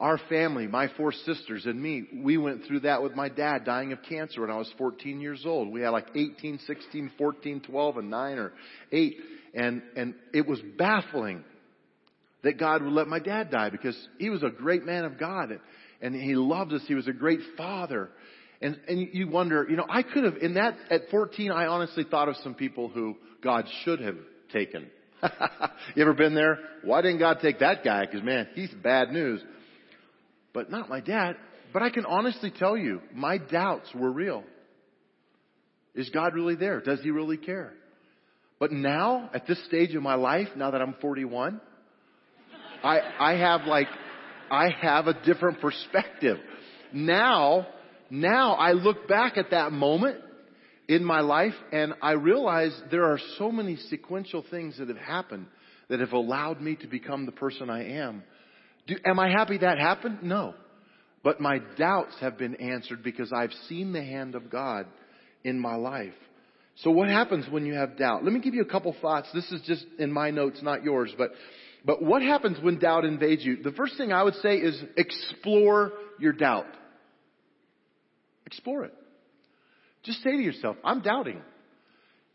Our 0.00 0.18
family, 0.28 0.66
my 0.66 0.88
four 0.96 1.12
sisters 1.12 1.66
and 1.66 1.80
me, 1.80 2.04
we 2.22 2.36
went 2.36 2.64
through 2.66 2.80
that 2.80 3.02
with 3.02 3.14
my 3.14 3.28
dad 3.28 3.64
dying 3.64 3.92
of 3.92 4.00
cancer 4.08 4.40
when 4.40 4.50
I 4.50 4.56
was 4.56 4.72
14 4.76 5.20
years 5.20 5.44
old. 5.46 5.72
We 5.72 5.82
had 5.82 5.90
like 5.90 6.08
18, 6.14 6.58
16, 6.66 7.12
14, 7.16 7.60
12, 7.60 7.96
and 7.98 8.10
9 8.10 8.38
or 8.38 8.52
8. 8.90 9.16
And, 9.54 9.82
and 9.96 10.14
it 10.32 10.46
was 10.46 10.60
baffling 10.76 11.44
that 12.42 12.58
God 12.58 12.82
would 12.82 12.92
let 12.92 13.06
my 13.06 13.20
dad 13.20 13.50
die 13.50 13.70
because 13.70 13.96
he 14.18 14.30
was 14.30 14.42
a 14.42 14.50
great 14.50 14.84
man 14.84 15.04
of 15.04 15.18
God 15.18 15.50
and, 15.50 15.60
and 16.02 16.14
he 16.14 16.34
loved 16.34 16.72
us. 16.72 16.82
He 16.88 16.94
was 16.94 17.06
a 17.06 17.12
great 17.12 17.40
father. 17.56 18.10
And, 18.60 18.78
and 18.88 19.08
you 19.12 19.28
wonder, 19.28 19.64
you 19.68 19.76
know, 19.76 19.86
I 19.88 20.02
could 20.02 20.24
have, 20.24 20.36
in 20.38 20.54
that, 20.54 20.76
at 20.90 21.02
14, 21.10 21.52
I 21.52 21.66
honestly 21.66 22.04
thought 22.04 22.28
of 22.28 22.36
some 22.42 22.54
people 22.54 22.88
who 22.88 23.16
God 23.42 23.66
should 23.84 24.00
have 24.00 24.16
taken. 24.54 24.90
you 25.94 26.02
ever 26.02 26.14
been 26.14 26.34
there? 26.34 26.58
Why 26.82 27.02
didn't 27.02 27.18
God 27.18 27.40
take 27.42 27.58
that 27.58 27.84
guy? 27.84 28.06
Because 28.06 28.22
man, 28.22 28.48
he's 28.54 28.70
bad 28.82 29.10
news 29.10 29.42
but 30.54 30.70
not 30.70 30.88
my 30.88 31.00
dad. 31.00 31.36
But 31.74 31.82
I 31.82 31.90
can 31.90 32.06
honestly 32.06 32.50
tell 32.56 32.78
you, 32.78 33.02
my 33.12 33.36
doubts 33.36 33.90
were 33.94 34.10
real. 34.10 34.44
Is 35.94 36.08
God 36.08 36.34
really 36.34 36.54
there? 36.54 36.80
Does 36.80 37.02
He 37.02 37.10
really 37.10 37.36
care? 37.36 37.74
But 38.58 38.72
now, 38.72 39.28
at 39.34 39.46
this 39.46 39.62
stage 39.66 39.94
of 39.94 40.02
my 40.02 40.14
life, 40.14 40.48
now 40.56 40.70
that 40.70 40.80
I'm 40.80 40.94
41, 41.00 41.60
I, 42.82 43.00
I 43.18 43.32
have 43.36 43.62
like, 43.66 43.88
I 44.50 44.68
have 44.80 45.08
a 45.08 45.14
different 45.24 45.60
perspective. 45.60 46.38
Now, 46.92 47.66
now 48.08 48.54
I 48.54 48.72
look 48.72 49.08
back 49.08 49.36
at 49.36 49.50
that 49.50 49.72
moment 49.72 50.18
in 50.88 51.04
my 51.04 51.20
life 51.20 51.54
and 51.72 51.94
I 52.02 52.12
realize 52.12 52.78
there 52.90 53.04
are 53.04 53.18
so 53.38 53.50
many 53.50 53.76
sequential 53.76 54.44
things 54.50 54.78
that 54.78 54.88
have 54.88 54.96
happened 54.98 55.46
that 55.88 56.00
have 56.00 56.12
allowed 56.12 56.60
me 56.60 56.76
to 56.76 56.86
become 56.86 57.26
the 57.26 57.32
person 57.32 57.70
I 57.70 57.84
am 57.98 58.22
do, 58.86 58.96
am 59.04 59.18
I 59.18 59.30
happy 59.30 59.58
that 59.58 59.78
happened? 59.78 60.22
No. 60.22 60.54
But 61.22 61.40
my 61.40 61.58
doubts 61.78 62.14
have 62.20 62.36
been 62.36 62.56
answered 62.56 63.02
because 63.02 63.32
I've 63.32 63.52
seen 63.68 63.92
the 63.92 64.02
hand 64.02 64.34
of 64.34 64.50
God 64.50 64.86
in 65.42 65.58
my 65.58 65.76
life. 65.76 66.12
So 66.78 66.90
what 66.90 67.08
happens 67.08 67.46
when 67.50 67.64
you 67.64 67.74
have 67.74 67.96
doubt? 67.96 68.24
Let 68.24 68.32
me 68.32 68.40
give 68.40 68.54
you 68.54 68.62
a 68.62 68.66
couple 68.66 68.94
thoughts. 69.00 69.28
This 69.32 69.50
is 69.52 69.62
just 69.64 69.86
in 69.98 70.12
my 70.12 70.30
notes, 70.30 70.60
not 70.62 70.82
yours, 70.82 71.14
but, 71.16 71.30
but 71.84 72.02
what 72.02 72.20
happens 72.20 72.58
when 72.60 72.78
doubt 72.78 73.04
invades 73.04 73.44
you? 73.44 73.62
The 73.62 73.72
first 73.72 73.96
thing 73.96 74.12
I 74.12 74.22
would 74.22 74.34
say 74.36 74.56
is 74.56 74.78
explore 74.96 75.92
your 76.18 76.32
doubt. 76.32 76.66
Explore 78.46 78.86
it. 78.86 78.94
Just 80.04 80.22
say 80.22 80.32
to 80.32 80.42
yourself, 80.42 80.76
I'm 80.84 81.00
doubting. 81.00 81.42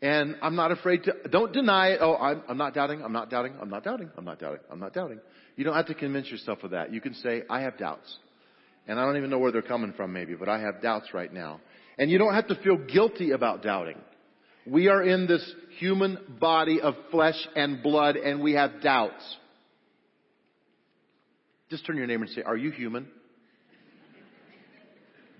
And 0.02 0.36
I'm 0.42 0.56
not 0.56 0.72
afraid 0.72 1.04
to, 1.04 1.12
don't 1.30 1.52
deny 1.52 1.88
it. 1.88 1.98
Oh, 2.00 2.16
I'm, 2.16 2.42
I'm 2.48 2.56
not 2.56 2.74
doubting, 2.74 3.02
I'm 3.02 3.12
not 3.12 3.30
doubting, 3.30 3.54
I'm 3.60 3.68
not 3.68 3.84
doubting, 3.84 4.10
I'm 4.16 4.24
not 4.24 4.38
doubting, 4.38 4.60
I'm 4.70 4.80
not 4.80 4.94
doubting. 4.94 5.20
You 5.56 5.64
don't 5.64 5.74
have 5.74 5.86
to 5.86 5.94
convince 5.94 6.30
yourself 6.30 6.62
of 6.62 6.70
that. 6.70 6.92
You 6.92 7.00
can 7.00 7.14
say, 7.14 7.42
I 7.50 7.60
have 7.60 7.76
doubts. 7.76 8.16
And 8.88 8.98
I 8.98 9.04
don't 9.04 9.18
even 9.18 9.28
know 9.28 9.38
where 9.38 9.52
they're 9.52 9.60
coming 9.60 9.92
from 9.92 10.12
maybe, 10.12 10.34
but 10.34 10.48
I 10.48 10.60
have 10.60 10.80
doubts 10.80 11.12
right 11.12 11.32
now. 11.32 11.60
And 11.98 12.10
you 12.10 12.18
don't 12.18 12.34
have 12.34 12.48
to 12.48 12.54
feel 12.56 12.78
guilty 12.78 13.32
about 13.32 13.62
doubting. 13.62 13.98
We 14.66 14.88
are 14.88 15.02
in 15.02 15.26
this 15.26 15.44
human 15.78 16.18
body 16.40 16.80
of 16.80 16.94
flesh 17.10 17.36
and 17.54 17.82
blood 17.82 18.16
and 18.16 18.40
we 18.40 18.54
have 18.54 18.80
doubts. 18.82 19.22
Just 21.68 21.86
turn 21.86 21.96
your 21.96 22.06
neighbor 22.06 22.24
and 22.24 22.32
say, 22.32 22.42
Are 22.42 22.56
you 22.56 22.70
human? 22.70 23.06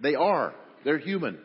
They 0.03 0.15
are. 0.15 0.55
They're 0.85 0.99
human. 0.99 1.39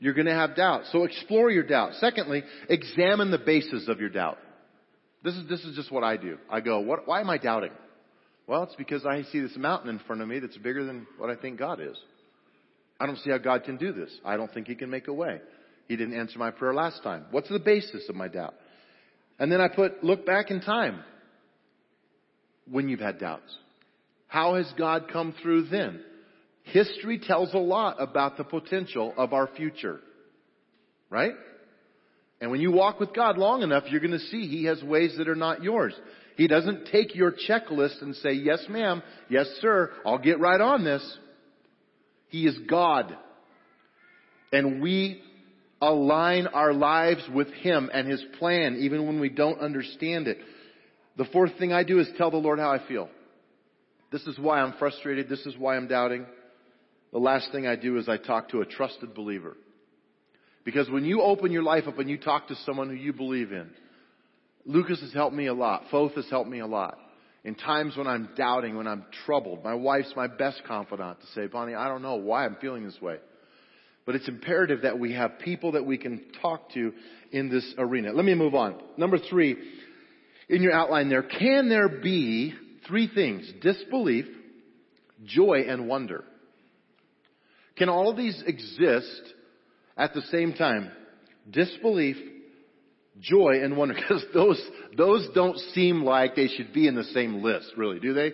You're 0.00 0.14
going 0.14 0.26
to 0.26 0.34
have 0.34 0.56
doubt. 0.56 0.84
So 0.90 1.04
explore 1.04 1.50
your 1.50 1.62
doubt. 1.62 1.92
Secondly, 2.00 2.42
examine 2.68 3.30
the 3.30 3.38
basis 3.38 3.86
of 3.86 4.00
your 4.00 4.08
doubt. 4.08 4.38
This 5.22 5.34
is, 5.34 5.48
this 5.48 5.60
is 5.60 5.76
just 5.76 5.92
what 5.92 6.02
I 6.02 6.16
do. 6.16 6.38
I 6.50 6.60
go, 6.60 6.80
what, 6.80 7.06
why 7.06 7.20
am 7.20 7.28
I 7.28 7.36
doubting? 7.36 7.72
Well, 8.46 8.62
it's 8.62 8.74
because 8.76 9.04
I 9.04 9.22
see 9.24 9.40
this 9.40 9.56
mountain 9.56 9.90
in 9.90 9.98
front 10.00 10.22
of 10.22 10.28
me 10.28 10.38
that's 10.38 10.56
bigger 10.56 10.84
than 10.84 11.06
what 11.18 11.30
I 11.30 11.36
think 11.36 11.58
God 11.58 11.80
is. 11.80 11.96
I 12.98 13.06
don't 13.06 13.18
see 13.18 13.30
how 13.30 13.38
God 13.38 13.64
can 13.64 13.76
do 13.76 13.92
this. 13.92 14.10
I 14.24 14.36
don't 14.36 14.52
think 14.52 14.66
He 14.66 14.74
can 14.74 14.90
make 14.90 15.06
a 15.06 15.12
way. 15.12 15.40
He 15.86 15.96
didn't 15.96 16.18
answer 16.18 16.38
my 16.38 16.50
prayer 16.50 16.72
last 16.72 17.02
time. 17.02 17.26
What's 17.30 17.48
the 17.48 17.58
basis 17.58 18.08
of 18.08 18.16
my 18.16 18.28
doubt? 18.28 18.54
And 19.38 19.52
then 19.52 19.60
I 19.60 19.68
put, 19.68 20.02
look 20.02 20.24
back 20.24 20.50
in 20.50 20.60
time 20.60 21.02
when 22.70 22.88
you've 22.88 23.00
had 23.00 23.18
doubts. 23.18 23.54
How 24.28 24.54
has 24.54 24.72
God 24.78 25.10
come 25.12 25.34
through 25.42 25.64
then? 25.68 26.02
History 26.72 27.18
tells 27.18 27.54
a 27.54 27.58
lot 27.58 28.00
about 28.00 28.36
the 28.36 28.44
potential 28.44 29.14
of 29.16 29.32
our 29.32 29.48
future. 29.56 30.00
Right? 31.08 31.34
And 32.40 32.50
when 32.50 32.60
you 32.60 32.72
walk 32.72 33.00
with 33.00 33.14
God 33.14 33.36
long 33.36 33.62
enough, 33.62 33.84
you're 33.88 34.00
going 34.00 34.12
to 34.12 34.18
see 34.18 34.46
He 34.46 34.64
has 34.64 34.82
ways 34.82 35.14
that 35.18 35.28
are 35.28 35.34
not 35.34 35.62
yours. 35.62 35.94
He 36.36 36.46
doesn't 36.46 36.86
take 36.86 37.14
your 37.14 37.32
checklist 37.32 38.00
and 38.00 38.16
say, 38.16 38.32
yes 38.32 38.64
ma'am, 38.68 39.02
yes 39.28 39.46
sir, 39.60 39.90
I'll 40.06 40.18
get 40.18 40.40
right 40.40 40.60
on 40.60 40.84
this. 40.84 41.18
He 42.28 42.46
is 42.46 42.56
God. 42.68 43.14
And 44.52 44.80
we 44.80 45.22
align 45.82 46.46
our 46.46 46.72
lives 46.72 47.22
with 47.34 47.48
Him 47.48 47.90
and 47.92 48.08
His 48.08 48.24
plan 48.38 48.76
even 48.80 49.06
when 49.06 49.20
we 49.20 49.28
don't 49.28 49.60
understand 49.60 50.28
it. 50.28 50.38
The 51.16 51.26
fourth 51.26 51.58
thing 51.58 51.72
I 51.72 51.82
do 51.82 51.98
is 51.98 52.08
tell 52.16 52.30
the 52.30 52.38
Lord 52.38 52.58
how 52.58 52.70
I 52.70 52.86
feel. 52.86 53.08
This 54.10 54.22
is 54.22 54.38
why 54.38 54.60
I'm 54.60 54.74
frustrated. 54.78 55.28
This 55.28 55.44
is 55.46 55.56
why 55.58 55.76
I'm 55.76 55.88
doubting. 55.88 56.24
The 57.12 57.18
last 57.18 57.50
thing 57.52 57.66
I 57.66 57.76
do 57.76 57.98
is 57.98 58.08
I 58.08 58.16
talk 58.16 58.50
to 58.50 58.60
a 58.60 58.66
trusted 58.66 59.14
believer. 59.14 59.56
Because 60.64 60.88
when 60.90 61.04
you 61.04 61.22
open 61.22 61.50
your 61.50 61.62
life 61.62 61.84
up 61.88 61.98
and 61.98 62.08
you 62.08 62.18
talk 62.18 62.48
to 62.48 62.54
someone 62.66 62.88
who 62.88 62.94
you 62.94 63.12
believe 63.12 63.52
in, 63.52 63.70
Lucas 64.66 65.00
has 65.00 65.12
helped 65.12 65.34
me 65.34 65.46
a 65.46 65.54
lot. 65.54 65.84
Foth 65.90 66.14
has 66.14 66.28
helped 66.30 66.50
me 66.50 66.60
a 66.60 66.66
lot. 66.66 66.98
In 67.42 67.54
times 67.54 67.96
when 67.96 68.06
I'm 68.06 68.28
doubting, 68.36 68.76
when 68.76 68.86
I'm 68.86 69.06
troubled, 69.24 69.64
my 69.64 69.74
wife's 69.74 70.12
my 70.14 70.26
best 70.26 70.62
confidant 70.66 71.20
to 71.20 71.26
say, 71.28 71.46
Bonnie, 71.46 71.74
I 71.74 71.88
don't 71.88 72.02
know 72.02 72.16
why 72.16 72.44
I'm 72.44 72.56
feeling 72.60 72.84
this 72.84 73.00
way. 73.00 73.16
But 74.04 74.14
it's 74.14 74.28
imperative 74.28 74.82
that 74.82 74.98
we 74.98 75.14
have 75.14 75.38
people 75.38 75.72
that 75.72 75.86
we 75.86 75.96
can 75.96 76.22
talk 76.42 76.70
to 76.74 76.92
in 77.32 77.48
this 77.48 77.74
arena. 77.78 78.12
Let 78.12 78.24
me 78.24 78.34
move 78.34 78.54
on. 78.54 78.80
Number 78.98 79.18
three, 79.18 79.56
in 80.48 80.62
your 80.62 80.72
outline 80.72 81.08
there, 81.08 81.22
can 81.22 81.68
there 81.68 81.88
be 81.88 82.54
three 82.86 83.08
things? 83.12 83.50
Disbelief, 83.62 84.26
joy, 85.24 85.64
and 85.66 85.88
wonder. 85.88 86.24
Can 87.80 87.88
all 87.88 88.10
of 88.10 88.16
these 88.18 88.42
exist 88.46 89.22
at 89.96 90.12
the 90.12 90.20
same 90.30 90.52
time? 90.52 90.90
Disbelief, 91.50 92.16
joy, 93.18 93.62
and 93.62 93.74
wonder. 93.74 93.94
Because 93.98 94.22
those, 94.34 94.62
those 94.98 95.26
don't 95.34 95.56
seem 95.72 96.04
like 96.04 96.36
they 96.36 96.48
should 96.48 96.74
be 96.74 96.86
in 96.86 96.94
the 96.94 97.04
same 97.04 97.42
list, 97.42 97.72
really, 97.78 97.98
do 97.98 98.12
they? 98.12 98.32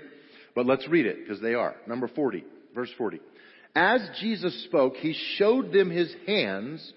But 0.56 0.66
let's 0.66 0.88
read 0.88 1.06
it, 1.06 1.18
because 1.20 1.40
they 1.40 1.54
are. 1.54 1.76
Number 1.86 2.08
40, 2.08 2.42
verse 2.74 2.90
40. 2.98 3.20
As 3.76 4.00
Jesus 4.20 4.64
spoke, 4.64 4.96
he 4.96 5.16
showed 5.36 5.70
them 5.70 5.90
his 5.90 6.12
hands 6.26 6.92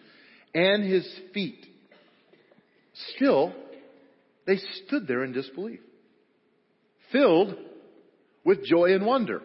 and 0.56 0.84
his 0.84 1.08
feet. 1.36 1.68
Still, 3.16 3.54
they 4.48 4.58
stood 4.88 5.08
there 5.08 5.24
in 5.24 5.34
disbelief, 5.34 5.82
filled 7.12 7.54
with 8.44 8.66
joy 8.66 8.96
and 8.96 9.06
wonder. 9.06 9.44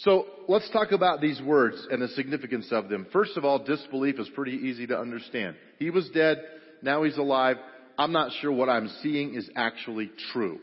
So 0.00 0.26
let's 0.48 0.68
talk 0.70 0.92
about 0.92 1.20
these 1.20 1.40
words 1.42 1.86
and 1.90 2.00
the 2.00 2.08
significance 2.08 2.68
of 2.70 2.88
them. 2.88 3.06
First 3.12 3.36
of 3.36 3.44
all, 3.44 3.58
disbelief 3.58 4.18
is 4.18 4.28
pretty 4.34 4.56
easy 4.56 4.86
to 4.86 4.98
understand. 4.98 5.56
He 5.78 5.90
was 5.90 6.08
dead, 6.10 6.42
now 6.82 7.02
he's 7.02 7.18
alive. 7.18 7.56
I'm 7.98 8.12
not 8.12 8.32
sure 8.40 8.50
what 8.50 8.68
I'm 8.70 8.88
seeing 9.02 9.34
is 9.34 9.48
actually 9.56 10.10
true. 10.32 10.58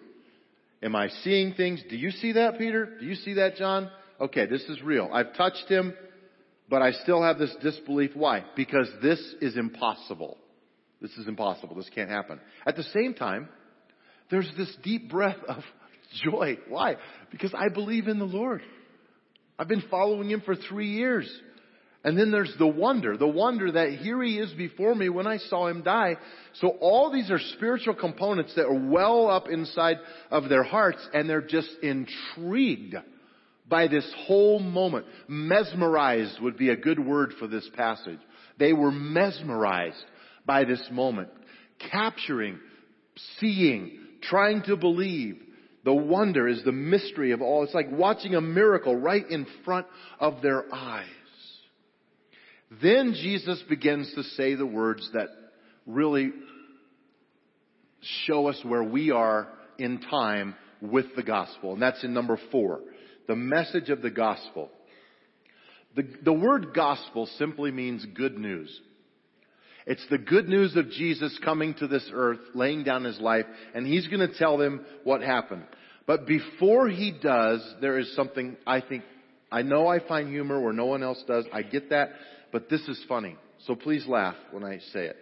Am 0.82 0.96
I 0.96 1.10
seeing 1.24 1.54
things? 1.54 1.84
Do 1.90 1.96
you 1.96 2.10
see 2.12 2.34
that, 2.34 2.58
Peter? 2.58 2.98
Do 3.00 3.06
you 3.06 3.16
see 3.16 3.34
that, 3.34 3.56
John? 3.56 3.92
okay, 4.20 4.46
this 4.46 4.64
is 4.64 4.82
real. 4.82 5.10
I've 5.12 5.36
touched 5.36 5.68
him, 5.68 5.94
but 6.70 6.82
I 6.82 6.92
still 6.92 7.22
have 7.22 7.38
this 7.38 7.56
disbelief. 7.62 8.12
Why? 8.14 8.44
Because 8.56 8.90
this 9.02 9.20
is 9.42 9.58
impossible. 9.58 10.38
This 11.02 11.12
is 11.12 11.28
impossible. 11.28 11.76
This 11.76 11.90
can't 11.94 12.10
happen. 12.10 12.40
At 12.66 12.76
the 12.76 12.84
same 12.84 13.14
time, 13.14 13.50
there's 14.30 14.50
this 14.58 14.76
deep 14.84 15.10
breath 15.10 15.38
of 15.48 15.64
joy. 16.24 16.58
Why? 16.68 16.96
Because 17.32 17.54
I 17.54 17.70
believe 17.70 18.08
in 18.08 18.20
the 18.20 18.26
Lord. 18.26 18.62
I've 19.60 19.68
been 19.68 19.84
following 19.90 20.30
him 20.30 20.42
for 20.42 20.56
three 20.56 20.90
years. 20.90 21.32
And 22.04 22.18
then 22.18 22.32
there's 22.32 22.54
the 22.58 22.68
wonder, 22.68 23.18
the 23.18 23.28
wonder 23.28 23.72
that 23.72 23.94
here 23.94 24.22
he 24.24 24.38
is 24.38 24.54
before 24.54 24.96
me 24.96 25.10
when 25.10 25.28
I 25.28 25.38
saw 25.38 25.68
him 25.68 25.84
die. 25.84 26.16
So 26.54 26.70
all 26.80 27.12
these 27.12 27.30
are 27.32 27.40
spiritual 27.56 27.96
components 27.96 28.54
that 28.56 28.66
are 28.66 28.90
well 28.90 29.30
up 29.30 29.50
inside 29.50 29.98
of 30.32 30.48
their 30.48 30.64
hearts 30.64 31.06
and 31.14 31.30
they're 31.30 31.42
just 31.42 31.70
intrigued 31.82 32.96
by 33.68 33.88
this 33.88 34.10
whole 34.26 34.60
moment. 34.60 35.06
Mesmerized 35.28 36.40
would 36.42 36.56
be 36.56 36.70
a 36.70 36.78
good 36.78 37.00
word 37.00 37.34
for 37.40 37.48
this 37.48 37.70
passage. 37.76 38.20
They 38.58 38.74
were 38.74 38.92
mesmerized 38.92 40.06
by 40.46 40.64
this 40.64 40.88
moment, 40.92 41.30
capturing, 41.92 42.60
seeing, 43.40 44.00
trying 44.22 44.64
to 44.64 44.78
believe. 44.78 45.42
The 45.88 45.94
wonder 45.94 46.50
is 46.50 46.62
the 46.66 46.74
mystery 46.74 47.32
of 47.32 47.42
all. 47.42 47.64
It's 47.64 47.74
like 47.74 47.90
watching 47.90 48.36
a 48.36 48.42
miracle 48.42 48.94
right 48.94 49.24
in 49.26 49.48
front 49.64 49.88
of 50.20 50.42
their 50.42 50.66
eyes. 50.70 51.08
Then 52.82 53.14
Jesus 53.14 53.64
begins 53.70 54.14
to 54.16 54.24
say 54.24 54.56
the 54.56 54.66
words 54.66 55.10
that 55.14 55.30
really 55.86 56.34
show 58.26 58.48
us 58.48 58.60
where 58.66 58.84
we 58.84 59.12
are 59.12 59.48
in 59.78 60.02
time 60.02 60.56
with 60.82 61.06
the 61.16 61.24
gospel. 61.24 61.72
And 61.72 61.82
that's 61.82 62.04
in 62.04 62.14
number 62.14 62.38
four 62.52 62.82
the 63.30 63.38
message 63.38 63.90
of 63.90 64.02
the 64.02 64.12
gospel. 64.12 64.70
The, 65.96 66.04
the 66.22 66.34
word 66.34 66.74
gospel 66.74 67.30
simply 67.38 67.72
means 67.72 68.06
good 68.14 68.38
news. 68.38 68.78
It's 69.88 70.06
the 70.10 70.18
good 70.18 70.50
news 70.50 70.76
of 70.76 70.90
Jesus 70.92 71.40
coming 71.46 71.74
to 71.76 71.88
this 71.88 72.08
earth, 72.14 72.42
laying 72.54 72.84
down 72.84 73.06
his 73.06 73.22
life, 73.22 73.46
and 73.74 73.88
he's 73.88 74.06
going 74.08 74.20
to 74.20 74.38
tell 74.38 74.58
them 74.58 74.86
what 75.06 75.22
happened. 75.22 75.64
But 76.06 76.28
before 76.28 76.90
he 76.90 77.12
does, 77.12 77.62
there 77.80 77.98
is 77.98 78.14
something 78.14 78.58
I 78.68 78.82
think, 78.82 79.06
I 79.50 79.62
know 79.62 79.88
I 79.88 80.06
find 80.06 80.28
humor 80.28 80.60
where 80.60 80.74
no 80.74 80.88
one 80.88 81.04
else 81.04 81.24
does. 81.26 81.46
I 81.54 81.62
get 81.62 81.92
that, 81.92 82.10
but 82.52 82.70
this 82.70 82.82
is 82.82 83.02
funny. 83.08 83.38
So 83.66 83.76
please 83.76 84.06
laugh 84.06 84.36
when 84.52 84.66
I 84.66 84.80
say 84.92 85.06
it. 85.06 85.16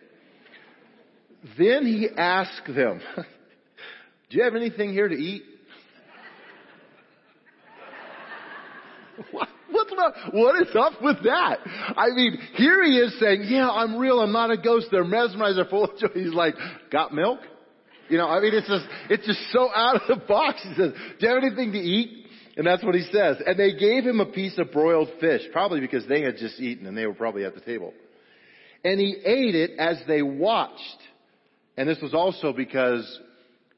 Then 1.60 1.86
he 1.86 2.10
asked 2.18 2.66
them, 2.66 3.02
do 4.32 4.38
you 4.38 4.44
have 4.44 4.56
anything 4.56 4.94
here 4.94 5.08
to 5.08 5.16
eat? 5.16 5.44
What, 9.32 9.48
What 10.32 10.62
is 10.62 10.76
up 10.76 11.02
with 11.02 11.24
that? 11.24 11.60
I 11.98 12.10
mean, 12.10 12.38
here 12.56 12.84
he 12.84 12.98
is 12.98 13.20
saying, 13.20 13.46
yeah, 13.48 13.70
I'm 13.70 13.98
real. 13.98 14.20
I'm 14.20 14.32
not 14.32 14.52
a 14.52 14.58
ghost. 14.58 14.88
They're 14.92 15.04
mesmerized. 15.04 15.58
They're 15.58 15.66
full 15.66 15.86
of 15.86 15.98
joy. 15.98 16.08
He's 16.14 16.34
like, 16.34 16.56
got 16.92 17.14
milk? 17.14 17.40
You 18.10 18.18
know, 18.18 18.28
I 18.28 18.40
mean, 18.40 18.54
it's 18.54 18.68
just, 18.68 18.86
it's 19.10 19.26
just 19.26 19.40
so 19.52 19.70
out 19.74 19.96
of 19.96 20.02
the 20.08 20.26
box. 20.28 20.62
He 20.64 20.76
says, 20.76 20.92
do 21.20 21.28
you 21.28 21.34
have 21.34 21.44
anything 21.44 21.72
to 21.72 21.80
eat? 21.80 22.28
And 22.58 22.66
that's 22.66 22.84
what 22.84 22.96
he 22.96 23.02
says. 23.12 23.38
And 23.46 23.60
they 23.60 23.74
gave 23.74 24.04
him 24.04 24.20
a 24.20 24.26
piece 24.26 24.58
of 24.58 24.72
broiled 24.72 25.10
fish, 25.20 25.42
probably 25.52 25.80
because 25.82 26.08
they 26.08 26.22
had 26.22 26.38
just 26.38 26.60
eaten 26.60 26.86
and 26.88 26.98
they 26.98 27.06
were 27.06 27.14
probably 27.14 27.44
at 27.44 27.54
the 27.54 27.62
table. 27.62 27.94
And 28.84 29.00
he 29.00 29.16
ate 29.26 29.56
it 29.56 29.72
as 29.80 29.98
they 30.08 30.22
watched. 30.22 30.80
And 31.76 31.90
this 31.90 31.98
was 32.02 32.14
also 32.14 32.54
because 32.54 33.20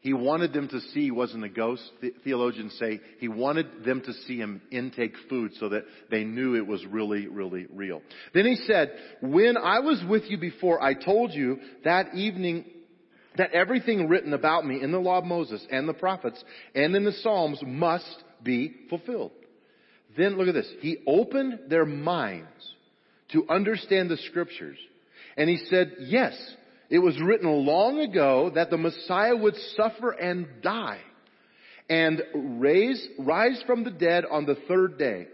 he 0.01 0.13
wanted 0.13 0.53
them 0.53 0.67
to 0.67 0.79
see 0.79 1.05
he 1.05 1.11
wasn't 1.11 1.43
a 1.43 1.49
ghost. 1.49 1.83
The- 2.01 2.13
theologians 2.23 2.75
say 2.79 2.99
he 3.19 3.27
wanted 3.27 3.83
them 3.83 4.01
to 4.01 4.13
see 4.13 4.37
him 4.37 4.61
intake 4.71 5.15
food 5.29 5.51
so 5.59 5.69
that 5.69 5.85
they 6.09 6.23
knew 6.23 6.55
it 6.55 6.67
was 6.67 6.85
really, 6.85 7.27
really 7.27 7.67
real. 7.73 8.01
Then 8.33 8.45
he 8.45 8.55
said, 8.55 8.91
when 9.21 9.57
I 9.57 9.79
was 9.79 10.03
with 10.07 10.23
you 10.29 10.37
before, 10.37 10.81
I 10.81 10.93
told 10.93 11.33
you 11.33 11.59
that 11.83 12.13
evening 12.13 12.65
that 13.37 13.51
everything 13.53 14.07
written 14.07 14.33
about 14.33 14.65
me 14.65 14.81
in 14.81 14.91
the 14.91 14.99
law 14.99 15.19
of 15.19 15.25
Moses 15.25 15.65
and 15.71 15.87
the 15.87 15.93
prophets 15.93 16.43
and 16.75 16.95
in 16.95 17.03
the 17.03 17.11
Psalms 17.11 17.59
must 17.65 18.23
be 18.43 18.73
fulfilled. 18.89 19.31
Then 20.15 20.37
look 20.37 20.47
at 20.47 20.53
this. 20.53 20.71
He 20.79 20.97
opened 21.05 21.59
their 21.69 21.85
minds 21.85 22.47
to 23.31 23.45
understand 23.49 24.09
the 24.09 24.17
scriptures. 24.17 24.77
And 25.35 25.49
he 25.49 25.57
said, 25.69 25.95
yes, 25.99 26.33
it 26.89 26.99
was 26.99 27.19
written 27.21 27.49
long 27.49 27.99
ago 27.99 28.51
that 28.55 28.69
the 28.69 28.77
Messiah 28.77 29.35
would 29.35 29.55
suffer 29.75 30.11
and 30.11 30.47
die 30.61 30.99
and 31.89 32.21
raise, 32.33 33.07
rise 33.19 33.61
from 33.65 33.83
the 33.83 33.91
dead 33.91 34.25
on 34.29 34.45
the 34.45 34.57
third 34.67 34.97
day. 34.97 35.27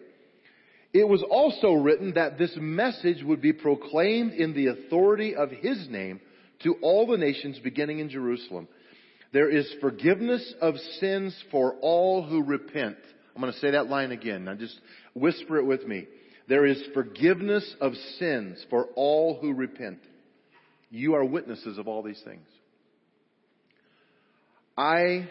It 0.94 1.08
was 1.08 1.24
also 1.28 1.74
written 1.74 2.14
that 2.14 2.38
this 2.38 2.56
message 2.58 3.24
would 3.24 3.42
be 3.42 3.54
proclaimed 3.54 4.34
in 4.34 4.54
the 4.54 4.68
authority 4.68 5.36
of 5.36 5.50
his 5.50 5.88
name 5.90 6.22
to 6.62 6.76
all 6.82 7.08
the 7.08 7.18
nations 7.18 7.60
beginning 7.60 8.00
in 8.00 8.10
Jerusalem. 8.10 8.68
There 9.32 9.50
is 9.50 9.72
forgiveness 9.82 10.54
of 10.62 10.76
sins 11.00 11.36
for 11.50 11.76
all 11.82 12.22
who 12.24 12.44
repent. 12.44 12.98
I'm 13.36 13.42
going 13.42 13.52
to 13.52 13.60
say 13.60 13.72
that 13.72 13.88
line 13.88 14.12
again. 14.12 14.46
Now 14.46 14.54
just 14.54 14.80
whisper 15.16 15.58
it 15.58 15.66
with 15.66 15.88
me. 15.88 16.08
There 16.48 16.68
is 16.68 16.82
forgiveness 16.94 17.76
of 17.82 17.94
sins 18.20 18.64
for 18.70 18.90
all 18.96 19.40
who 19.42 19.54
repent. 19.54 20.00
You 20.96 21.16
are 21.16 21.26
witnesses 21.26 21.80
of 21.80 21.88
all 21.88 22.04
these 22.04 22.22
things. 22.24 22.46
I 24.78 25.28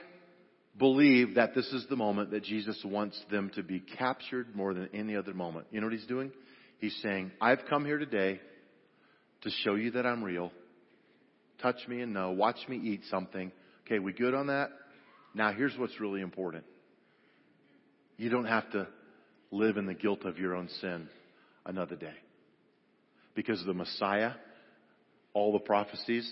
believe 0.76 1.36
that 1.36 1.54
this 1.54 1.66
is 1.72 1.86
the 1.88 1.94
moment 1.94 2.32
that 2.32 2.42
Jesus 2.42 2.76
wants 2.84 3.16
them 3.30 3.48
to 3.54 3.62
be 3.62 3.78
captured 3.78 4.56
more 4.56 4.74
than 4.74 4.88
any 4.92 5.14
other 5.14 5.32
moment. 5.32 5.66
You 5.70 5.80
know 5.80 5.86
what 5.86 5.94
he's 5.94 6.06
doing? 6.06 6.32
He's 6.80 6.98
saying, 7.00 7.30
I've 7.40 7.60
come 7.70 7.84
here 7.84 7.98
today 7.98 8.40
to 9.42 9.50
show 9.62 9.76
you 9.76 9.92
that 9.92 10.04
I'm 10.04 10.24
real. 10.24 10.50
Touch 11.62 11.76
me 11.86 12.00
and 12.00 12.12
know. 12.12 12.32
Watch 12.32 12.58
me 12.68 12.78
eat 12.78 13.02
something. 13.08 13.52
Okay, 13.86 14.00
we 14.00 14.12
good 14.12 14.34
on 14.34 14.48
that? 14.48 14.70
Now 15.32 15.52
here's 15.52 15.78
what's 15.78 16.00
really 16.00 16.22
important. 16.22 16.64
You 18.16 18.30
don't 18.30 18.46
have 18.46 18.68
to 18.72 18.88
live 19.52 19.76
in 19.76 19.86
the 19.86 19.94
guilt 19.94 20.24
of 20.24 20.38
your 20.38 20.56
own 20.56 20.68
sin 20.80 21.08
another 21.64 21.94
day. 21.94 22.14
Because 23.36 23.64
the 23.64 23.74
Messiah, 23.74 24.32
all 25.34 25.52
the 25.52 25.58
prophecies, 25.58 26.30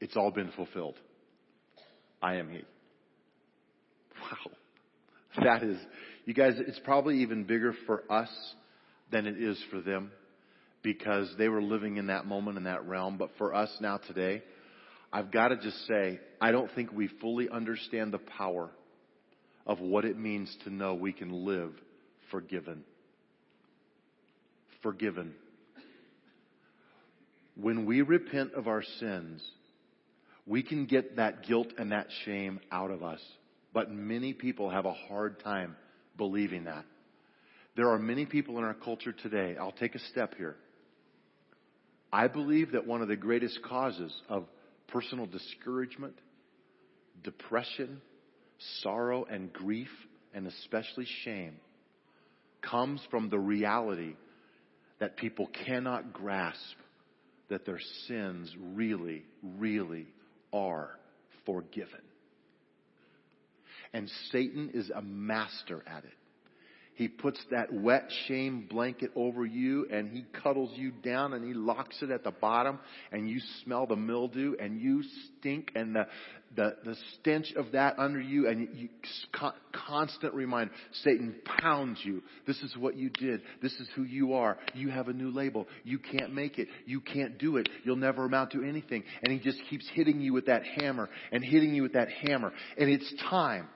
it's 0.00 0.16
all 0.16 0.30
been 0.30 0.50
fulfilled. 0.52 0.96
I 2.22 2.36
am 2.36 2.50
He. 2.50 2.62
Wow. 4.20 5.44
That 5.44 5.62
is, 5.62 5.78
you 6.24 6.34
guys, 6.34 6.54
it's 6.58 6.80
probably 6.80 7.22
even 7.22 7.44
bigger 7.44 7.74
for 7.86 8.02
us 8.10 8.30
than 9.10 9.26
it 9.26 9.40
is 9.40 9.62
for 9.70 9.80
them 9.80 10.10
because 10.82 11.32
they 11.38 11.48
were 11.48 11.62
living 11.62 11.96
in 11.96 12.06
that 12.06 12.26
moment 12.26 12.56
in 12.56 12.64
that 12.64 12.86
realm. 12.86 13.18
But 13.18 13.30
for 13.38 13.54
us 13.54 13.70
now 13.80 13.98
today, 13.98 14.42
I've 15.12 15.30
got 15.30 15.48
to 15.48 15.56
just 15.56 15.86
say, 15.86 16.20
I 16.40 16.52
don't 16.52 16.70
think 16.74 16.92
we 16.92 17.08
fully 17.20 17.48
understand 17.48 18.12
the 18.12 18.18
power 18.18 18.70
of 19.66 19.80
what 19.80 20.04
it 20.04 20.18
means 20.18 20.54
to 20.64 20.70
know 20.70 20.94
we 20.94 21.12
can 21.12 21.44
live 21.44 21.72
forgiven. 22.30 22.84
Forgiven. 24.82 25.34
When 27.60 27.86
we 27.86 28.02
repent 28.02 28.54
of 28.54 28.68
our 28.68 28.82
sins, 29.00 29.42
we 30.46 30.62
can 30.62 30.86
get 30.86 31.16
that 31.16 31.46
guilt 31.46 31.68
and 31.76 31.92
that 31.92 32.06
shame 32.24 32.60
out 32.70 32.90
of 32.90 33.02
us. 33.02 33.20
But 33.74 33.90
many 33.90 34.32
people 34.32 34.70
have 34.70 34.86
a 34.86 34.92
hard 34.92 35.40
time 35.42 35.76
believing 36.16 36.64
that. 36.64 36.84
There 37.76 37.90
are 37.90 37.98
many 37.98 38.26
people 38.26 38.58
in 38.58 38.64
our 38.64 38.74
culture 38.74 39.12
today. 39.12 39.56
I'll 39.58 39.72
take 39.72 39.94
a 39.94 40.00
step 40.10 40.34
here. 40.36 40.56
I 42.12 42.28
believe 42.28 42.72
that 42.72 42.86
one 42.86 43.02
of 43.02 43.08
the 43.08 43.16
greatest 43.16 43.60
causes 43.62 44.12
of 44.28 44.44
personal 44.86 45.26
discouragement, 45.26 46.14
depression, 47.22 48.00
sorrow, 48.82 49.24
and 49.24 49.52
grief, 49.52 49.90
and 50.32 50.46
especially 50.46 51.06
shame, 51.24 51.56
comes 52.62 53.00
from 53.10 53.28
the 53.28 53.38
reality 53.38 54.14
that 55.00 55.16
people 55.16 55.48
cannot 55.66 56.12
grasp 56.12 56.76
that 57.48 57.64
their 57.64 57.80
sins 58.06 58.54
really, 58.74 59.24
really 59.42 60.06
are 60.52 60.90
forgiven. 61.46 62.00
And 63.92 64.10
Satan 64.30 64.70
is 64.74 64.90
a 64.90 65.00
master 65.00 65.82
at 65.86 66.04
it. 66.04 66.12
He 66.98 67.06
puts 67.06 67.38
that 67.52 67.72
wet 67.72 68.10
shame 68.26 68.66
blanket 68.68 69.12
over 69.14 69.46
you 69.46 69.86
and 69.88 70.10
he 70.10 70.24
cuddles 70.42 70.72
you 70.74 70.90
down 70.90 71.32
and 71.32 71.44
he 71.44 71.54
locks 71.54 71.96
it 72.02 72.10
at 72.10 72.24
the 72.24 72.32
bottom 72.32 72.80
and 73.12 73.30
you 73.30 73.38
smell 73.62 73.86
the 73.86 73.94
mildew 73.94 74.56
and 74.58 74.80
you 74.80 75.04
stink 75.38 75.70
and 75.76 75.94
the, 75.94 76.08
the, 76.56 76.74
the 76.84 76.96
stench 77.14 77.52
of 77.54 77.70
that 77.70 78.00
under 78.00 78.20
you 78.20 78.48
and 78.48 78.68
you, 78.74 78.88
constant 79.86 80.34
reminder. 80.34 80.72
Satan 81.04 81.36
pounds 81.60 82.00
you. 82.02 82.20
This 82.48 82.60
is 82.62 82.76
what 82.76 82.96
you 82.96 83.10
did. 83.10 83.42
This 83.62 83.74
is 83.74 83.88
who 83.94 84.02
you 84.02 84.32
are. 84.32 84.58
You 84.74 84.88
have 84.90 85.06
a 85.06 85.12
new 85.12 85.30
label. 85.30 85.68
You 85.84 86.00
can't 86.00 86.34
make 86.34 86.58
it. 86.58 86.66
You 86.84 87.00
can't 87.00 87.38
do 87.38 87.58
it. 87.58 87.68
You'll 87.84 87.94
never 87.94 88.24
amount 88.24 88.50
to 88.52 88.64
anything. 88.64 89.04
And 89.22 89.32
he 89.32 89.38
just 89.38 89.60
keeps 89.70 89.88
hitting 89.94 90.20
you 90.20 90.32
with 90.32 90.46
that 90.46 90.64
hammer 90.64 91.08
and 91.30 91.44
hitting 91.44 91.76
you 91.76 91.84
with 91.84 91.92
that 91.92 92.08
hammer. 92.10 92.52
And 92.76 92.90
it's 92.90 93.14
time 93.30 93.68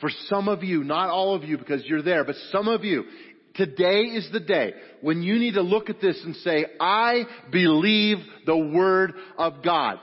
for 0.00 0.10
some 0.28 0.48
of 0.48 0.62
you, 0.62 0.84
not 0.84 1.10
all 1.10 1.34
of 1.34 1.44
you 1.44 1.58
because 1.58 1.84
you're 1.84 2.02
there, 2.02 2.24
but 2.24 2.36
some 2.52 2.68
of 2.68 2.84
you, 2.84 3.04
today 3.54 4.02
is 4.02 4.28
the 4.32 4.40
day 4.40 4.72
when 5.00 5.22
you 5.22 5.38
need 5.38 5.54
to 5.54 5.62
look 5.62 5.90
at 5.90 6.00
this 6.00 6.20
and 6.24 6.36
say, 6.36 6.66
I 6.80 7.24
believe 7.50 8.18
the 8.46 8.56
Word 8.56 9.14
of 9.36 9.62
God. 9.64 9.98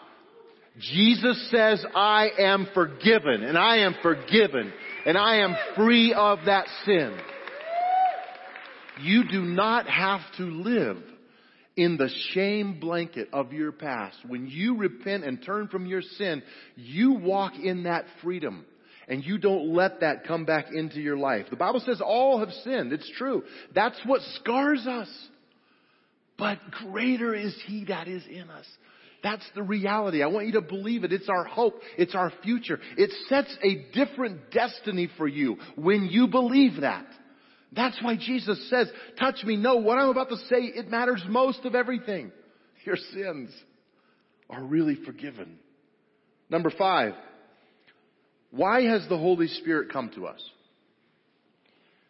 Jesus 0.77 1.49
says, 1.51 1.85
I 1.95 2.29
am 2.37 2.67
forgiven, 2.73 3.43
and 3.43 3.57
I 3.57 3.77
am 3.77 3.95
forgiven, 4.01 4.73
and 5.05 5.17
I 5.17 5.37
am 5.37 5.55
free 5.77 6.13
of 6.13 6.39
that 6.47 6.67
sin. 6.85 7.17
You 9.01 9.23
do 9.29 9.41
not 9.41 9.87
have 9.87 10.21
to 10.37 10.43
live 10.43 10.97
in 11.77 11.95
the 11.95 12.09
shame 12.33 12.79
blanket 12.81 13.29
of 13.31 13.53
your 13.53 13.71
past. 13.71 14.17
When 14.27 14.47
you 14.47 14.77
repent 14.77 15.23
and 15.23 15.43
turn 15.45 15.69
from 15.69 15.85
your 15.85 16.01
sin, 16.01 16.43
you 16.75 17.13
walk 17.13 17.53
in 17.61 17.83
that 17.83 18.05
freedom 18.21 18.65
and 19.07 19.23
you 19.23 19.37
don't 19.37 19.73
let 19.73 20.01
that 20.01 20.25
come 20.25 20.45
back 20.45 20.67
into 20.73 20.99
your 20.99 21.17
life. 21.17 21.45
The 21.49 21.55
Bible 21.55 21.81
says 21.85 22.01
all 22.03 22.39
have 22.39 22.51
sinned. 22.63 22.93
It's 22.93 23.09
true. 23.17 23.43
That's 23.73 23.99
what 24.05 24.21
scars 24.39 24.85
us. 24.87 25.09
But 26.37 26.59
greater 26.71 27.33
is 27.33 27.55
He 27.65 27.85
that 27.85 28.07
is 28.07 28.23
in 28.29 28.49
us. 28.49 28.65
That's 29.23 29.45
the 29.55 29.63
reality. 29.63 30.21
I 30.21 30.27
want 30.27 30.47
you 30.47 30.53
to 30.53 30.61
believe 30.61 31.03
it. 31.03 31.11
It's 31.11 31.29
our 31.29 31.45
hope. 31.45 31.81
It's 31.97 32.13
our 32.13 32.31
future. 32.43 32.79
It 32.97 33.11
sets 33.27 33.55
a 33.63 33.85
different 33.91 34.51
destiny 34.51 35.09
for 35.17 35.27
you 35.27 35.57
when 35.75 36.05
you 36.05 36.27
believe 36.27 36.81
that. 36.81 37.07
That's 37.71 37.97
why 38.03 38.17
Jesus 38.17 38.69
says, 38.69 38.87
touch 39.19 39.43
me. 39.43 39.55
No, 39.57 39.77
what 39.77 39.97
I'm 39.97 40.09
about 40.09 40.29
to 40.29 40.37
say, 40.37 40.57
it 40.61 40.89
matters 40.89 41.23
most 41.27 41.65
of 41.65 41.73
everything. 41.73 42.31
Your 42.85 42.97
sins 42.97 43.49
are 44.49 44.63
really 44.63 44.95
forgiven. 44.95 45.57
Number 46.49 46.69
five, 46.69 47.13
why 48.55 48.83
has 48.83 49.05
the 49.09 49.17
Holy 49.17 49.47
Spirit 49.47 49.91
come 49.91 50.11
to 50.15 50.27
us? 50.27 50.41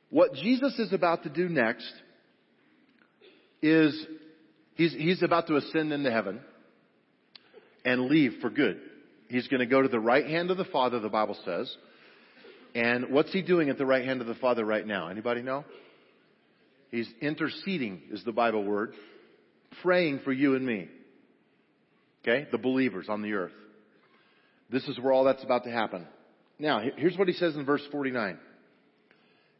What 0.09 0.33
Jesus 0.35 0.77
is 0.77 0.93
about 0.93 1.23
to 1.23 1.29
do 1.29 1.49
next 1.49 1.91
is 3.61 4.05
he's, 4.75 4.93
he's 4.93 5.23
about 5.23 5.47
to 5.47 5.55
ascend 5.55 5.91
into 5.91 6.11
heaven 6.11 6.39
and 7.83 8.05
leave 8.05 8.35
for 8.41 8.49
good. 8.49 8.79
He's 9.27 9.47
going 9.47 9.61
to 9.61 9.65
go 9.65 9.81
to 9.81 9.87
the 9.87 9.99
right 9.99 10.25
hand 10.25 10.51
of 10.51 10.57
the 10.57 10.65
Father, 10.65 10.99
the 10.99 11.09
Bible 11.09 11.35
says. 11.45 11.75
And 12.75 13.09
what's 13.09 13.33
he 13.33 13.41
doing 13.41 13.69
at 13.69 13.77
the 13.77 13.85
right 13.85 14.05
hand 14.05 14.21
of 14.21 14.27
the 14.27 14.35
Father 14.35 14.63
right 14.63 14.85
now? 14.85 15.07
Anybody 15.07 15.41
know? 15.41 15.65
He's 16.91 17.09
interceding, 17.21 18.01
is 18.11 18.23
the 18.23 18.31
Bible 18.31 18.63
word, 18.63 18.93
praying 19.81 20.19
for 20.23 20.31
you 20.31 20.55
and 20.55 20.65
me. 20.65 20.89
Okay? 22.21 22.47
The 22.51 22.57
believers 22.59 23.07
on 23.09 23.23
the 23.23 23.33
earth. 23.33 23.51
This 24.71 24.87
is 24.87 24.99
where 24.99 25.11
all 25.11 25.23
that's 25.23 25.43
about 25.43 25.63
to 25.63 25.71
happen. 25.71 26.05
Now, 26.57 26.81
here's 26.95 27.17
what 27.17 27.27
he 27.27 27.33
says 27.33 27.55
in 27.55 27.65
verse 27.65 27.83
49. 27.91 28.37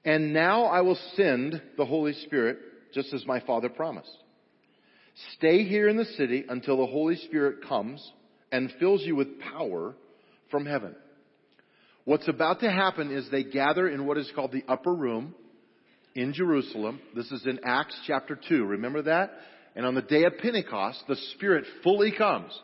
And 0.05 0.33
now 0.33 0.65
I 0.65 0.81
will 0.81 0.97
send 1.15 1.61
the 1.77 1.85
Holy 1.85 2.13
Spirit 2.13 2.59
just 2.93 3.13
as 3.13 3.25
my 3.25 3.39
Father 3.41 3.69
promised. 3.69 4.15
Stay 5.33 5.63
here 5.63 5.87
in 5.87 5.97
the 5.97 6.05
city 6.05 6.45
until 6.47 6.77
the 6.77 6.85
Holy 6.85 7.15
Spirit 7.15 7.67
comes 7.67 8.11
and 8.51 8.71
fills 8.79 9.01
you 9.03 9.15
with 9.15 9.39
power 9.39 9.95
from 10.51 10.65
heaven. 10.65 10.95
What's 12.05 12.27
about 12.27 12.59
to 12.59 12.71
happen 12.71 13.11
is 13.11 13.29
they 13.31 13.43
gather 13.43 13.87
in 13.87 14.05
what 14.05 14.17
is 14.17 14.31
called 14.35 14.51
the 14.51 14.63
upper 14.67 14.93
room 14.93 15.33
in 16.13 16.33
Jerusalem. 16.33 17.01
This 17.15 17.31
is 17.31 17.45
in 17.45 17.59
Acts 17.63 17.99
chapter 18.05 18.39
2. 18.47 18.63
Remember 18.65 19.01
that? 19.03 19.31
And 19.75 19.85
on 19.85 19.95
the 19.95 20.01
day 20.01 20.23
of 20.23 20.37
Pentecost, 20.37 21.03
the 21.07 21.17
Spirit 21.33 21.65
fully 21.83 22.13
comes 22.15 22.57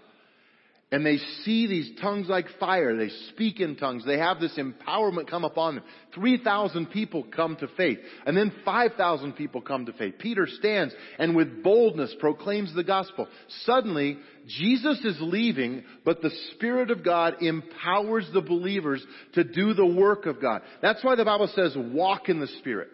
and 0.92 1.06
they 1.06 1.18
see 1.44 1.68
these 1.68 1.90
tongues 2.02 2.28
like 2.28 2.48
fire. 2.60 2.98
They 2.98 3.10
speak 3.30 3.62
in 3.62 3.78
tongues. 3.78 4.04
They 4.06 4.18
have 4.18 4.42
this 4.42 4.58
empowerment 4.58 5.30
come 5.30 5.46
upon 5.46 5.76
them. 5.76 5.86
3,000 6.14 6.88
people 6.88 7.24
come 7.34 7.56
to 7.58 7.68
faith. 7.78 8.00
And 8.26 8.36
then 8.36 8.52
5,000 8.66 9.34
people 9.34 9.62
come 9.62 9.86
to 9.86 9.94
faith. 9.94 10.16
Peter 10.20 10.46
stands 10.48 10.94
and 11.18 11.34
with 11.34 11.64
boldness 11.64 12.14
proclaims 12.20 12.76
the 12.76 12.84
gospel. 12.84 13.30
Suddenly, 13.64 14.18
Jesus 14.48 15.00
is 15.06 15.16
leaving, 15.22 15.86
but 16.04 16.22
the 16.22 16.32
Spirit 16.52 16.92
of 16.92 17.06
God 17.06 17.42
empowers 17.42 18.30
the 18.34 18.42
believers 18.42 19.02
to 19.34 19.46
do 19.46 19.74
the 19.74 19.86
work 19.86 20.26
of 20.26 20.42
God. 20.42 20.62
That's 20.82 21.04
why 21.06 21.16
the 21.16 21.24
Bible 21.24 21.50
says 21.56 21.74
walk 21.78 22.28
in 22.28 22.42
the 22.42 22.48
Spirit. 22.60 22.90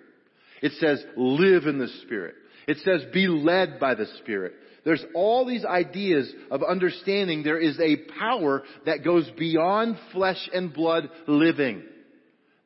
It 0.61 0.73
says 0.73 1.03
live 1.15 1.65
in 1.65 1.79
the 1.79 1.89
Spirit. 2.03 2.35
It 2.67 2.77
says 2.83 3.05
be 3.11 3.27
led 3.27 3.79
by 3.79 3.95
the 3.95 4.05
Spirit. 4.19 4.53
There's 4.87 5.03
all 5.13 5.45
these 5.45 5.65
ideas 5.65 6.31
of 6.49 6.63
understanding 6.63 7.43
there 7.43 7.59
is 7.59 7.77
a 7.77 7.97
power 8.17 8.63
that 8.85 9.03
goes 9.03 9.29
beyond 9.37 9.97
flesh 10.13 10.49
and 10.53 10.73
blood 10.73 11.09
living. 11.27 11.83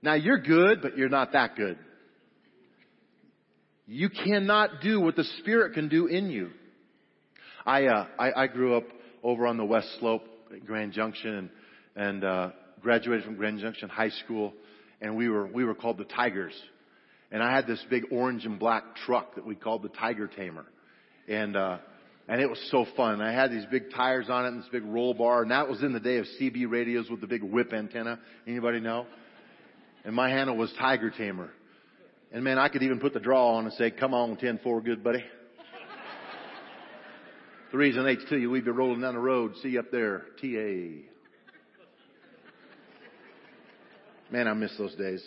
Now 0.04 0.14
you're 0.14 0.38
good, 0.38 0.84
but 0.84 1.00
you're 1.00 1.10
not 1.10 1.32
that 1.32 1.56
good. 1.56 1.80
You 3.88 4.12
cannot 4.12 4.82
do 4.84 5.02
what 5.02 5.16
the 5.16 5.24
Spirit 5.40 5.74
can 5.74 5.90
do 5.90 6.06
in 6.06 6.30
you. 6.30 6.52
I, 7.66 7.86
uh, 7.86 8.06
I, 8.20 8.44
I 8.44 8.48
grew 8.48 8.78
up 8.78 8.86
over 9.24 9.48
on 9.48 9.58
the 9.58 9.66
West 9.66 9.88
Slope 10.00 10.22
at 10.54 10.64
Grand 10.64 10.94
Junction 10.94 11.34
and, 11.34 11.50
and, 11.96 12.24
uh, 12.24 12.50
graduated 12.82 13.26
from 13.26 13.36
Grand 13.36 13.62
Junction 13.62 13.90
High 13.90 14.12
School 14.24 14.54
and 15.02 15.16
we 15.16 15.28
were, 15.28 15.48
we 15.48 15.66
were 15.66 15.74
called 15.74 15.98
the 15.98 16.04
Tigers. 16.04 16.54
And 17.32 17.42
I 17.42 17.52
had 17.56 17.66
this 17.66 17.84
big 17.90 18.04
orange 18.12 18.46
and 18.46 18.60
black 18.60 18.96
truck 19.08 19.34
that 19.34 19.46
we 19.48 19.56
called 19.56 19.82
the 19.82 19.90
Tiger 19.90 20.28
Tamer. 20.28 20.68
And, 21.28 21.56
uh, 21.56 21.78
and 22.28 22.42
it 22.42 22.50
was 22.50 22.60
so 22.72 22.86
fun. 22.96 23.22
I 23.22 23.34
had 23.34 23.52
these 23.52 23.66
big 23.72 23.92
tires 23.94 24.30
on 24.30 24.46
it 24.46 24.50
and 24.50 24.62
this 24.62 24.70
big 24.72 24.84
roll 24.84 25.14
bar, 25.14 25.42
and 25.42 25.52
that 25.52 25.68
was 25.68 25.82
in 25.82 25.94
the 25.94 26.00
day 26.00 26.18
of 26.18 26.26
CB 26.40 26.70
radios 26.70 27.10
with 27.10 27.22
the 27.22 27.28
big 27.28 27.44
whip 27.44 27.74
antenna. 27.74 28.20
Anybody 28.48 28.80
know? 28.80 29.06
And 30.04 30.16
my 30.16 30.30
handle 30.30 30.58
was 30.58 30.74
Tiger 30.80 31.10
Tamer. 31.10 31.50
And 32.32 32.44
man, 32.44 32.58
I 32.58 32.70
could 32.70 32.84
even 32.84 33.00
put 33.00 33.14
the 33.14 33.20
draw 33.20 33.56
on 33.56 33.66
and 33.66 33.74
say, 33.74 33.92
come 33.92 34.14
on, 34.14 34.38
10-4, 34.38 34.84
good 34.84 35.04
buddy. 35.04 35.24
Threes 37.72 37.96
and 37.96 38.08
eights 38.08 38.26
to 38.30 38.38
you. 38.38 38.50
We'd 38.50 38.66
be 38.66 38.72
rolling 38.72 39.02
down 39.02 39.14
the 39.14 39.20
road. 39.20 39.54
See 39.64 39.70
you 39.70 39.80
up 39.80 39.92
there. 39.92 40.26
TA. 40.42 41.08
Man, 44.30 44.48
I 44.48 44.54
miss 44.54 44.78
those 44.78 44.96
days. 44.96 45.24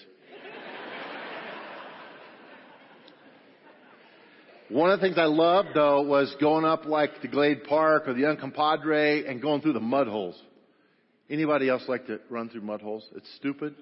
One 4.70 4.90
of 4.90 4.98
the 4.98 5.06
things 5.06 5.18
I 5.18 5.26
loved 5.26 5.68
though 5.74 6.00
was 6.00 6.34
going 6.40 6.64
up 6.64 6.86
like 6.86 7.20
the 7.20 7.28
Glade 7.28 7.64
Park 7.64 8.08
or 8.08 8.14
the 8.14 8.20
Young 8.20 8.38
Compadre 8.38 9.26
and 9.26 9.42
going 9.42 9.60
through 9.60 9.74
the 9.74 9.80
mud 9.80 10.08
holes. 10.08 10.40
Anybody 11.28 11.68
else 11.68 11.82
like 11.86 12.06
to 12.06 12.18
run 12.30 12.48
through 12.48 12.62
mud 12.62 12.80
holes? 12.80 13.04
It's 13.14 13.30
stupid, 13.36 13.74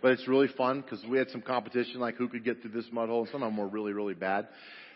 but 0.00 0.12
it's 0.12 0.28
really 0.28 0.46
fun 0.56 0.82
because 0.82 1.04
we 1.08 1.18
had 1.18 1.30
some 1.30 1.42
competition 1.42 1.98
like 1.98 2.14
who 2.14 2.28
could 2.28 2.44
get 2.44 2.62
through 2.62 2.70
this 2.70 2.84
mud 2.92 3.08
hole. 3.08 3.26
Some 3.32 3.42
of 3.42 3.48
them 3.48 3.56
were 3.56 3.66
really, 3.66 3.92
really 3.92 4.14
bad, 4.14 4.46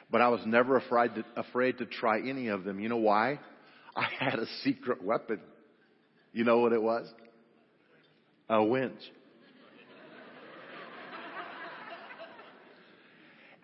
but 0.09 0.20
I 0.20 0.29
was 0.29 0.40
never 0.46 0.77
afraid 0.77 1.16
to, 1.16 1.25
afraid 1.37 1.79
to 1.79 1.87
try 1.87 2.20
any 2.20 2.46
of 2.49 2.62
them. 2.62 2.79
You 2.79 2.88
know 2.88 2.96
why? 2.96 3.40
I 3.96 4.07
had 4.20 4.38
a 4.38 4.46
secret 4.62 5.03
weapon. 5.03 5.40
You 6.33 6.44
know 6.44 6.59
what 6.59 6.72
it 6.72 6.83
was? 6.83 7.12
A 8.49 8.62
winch. 8.62 9.01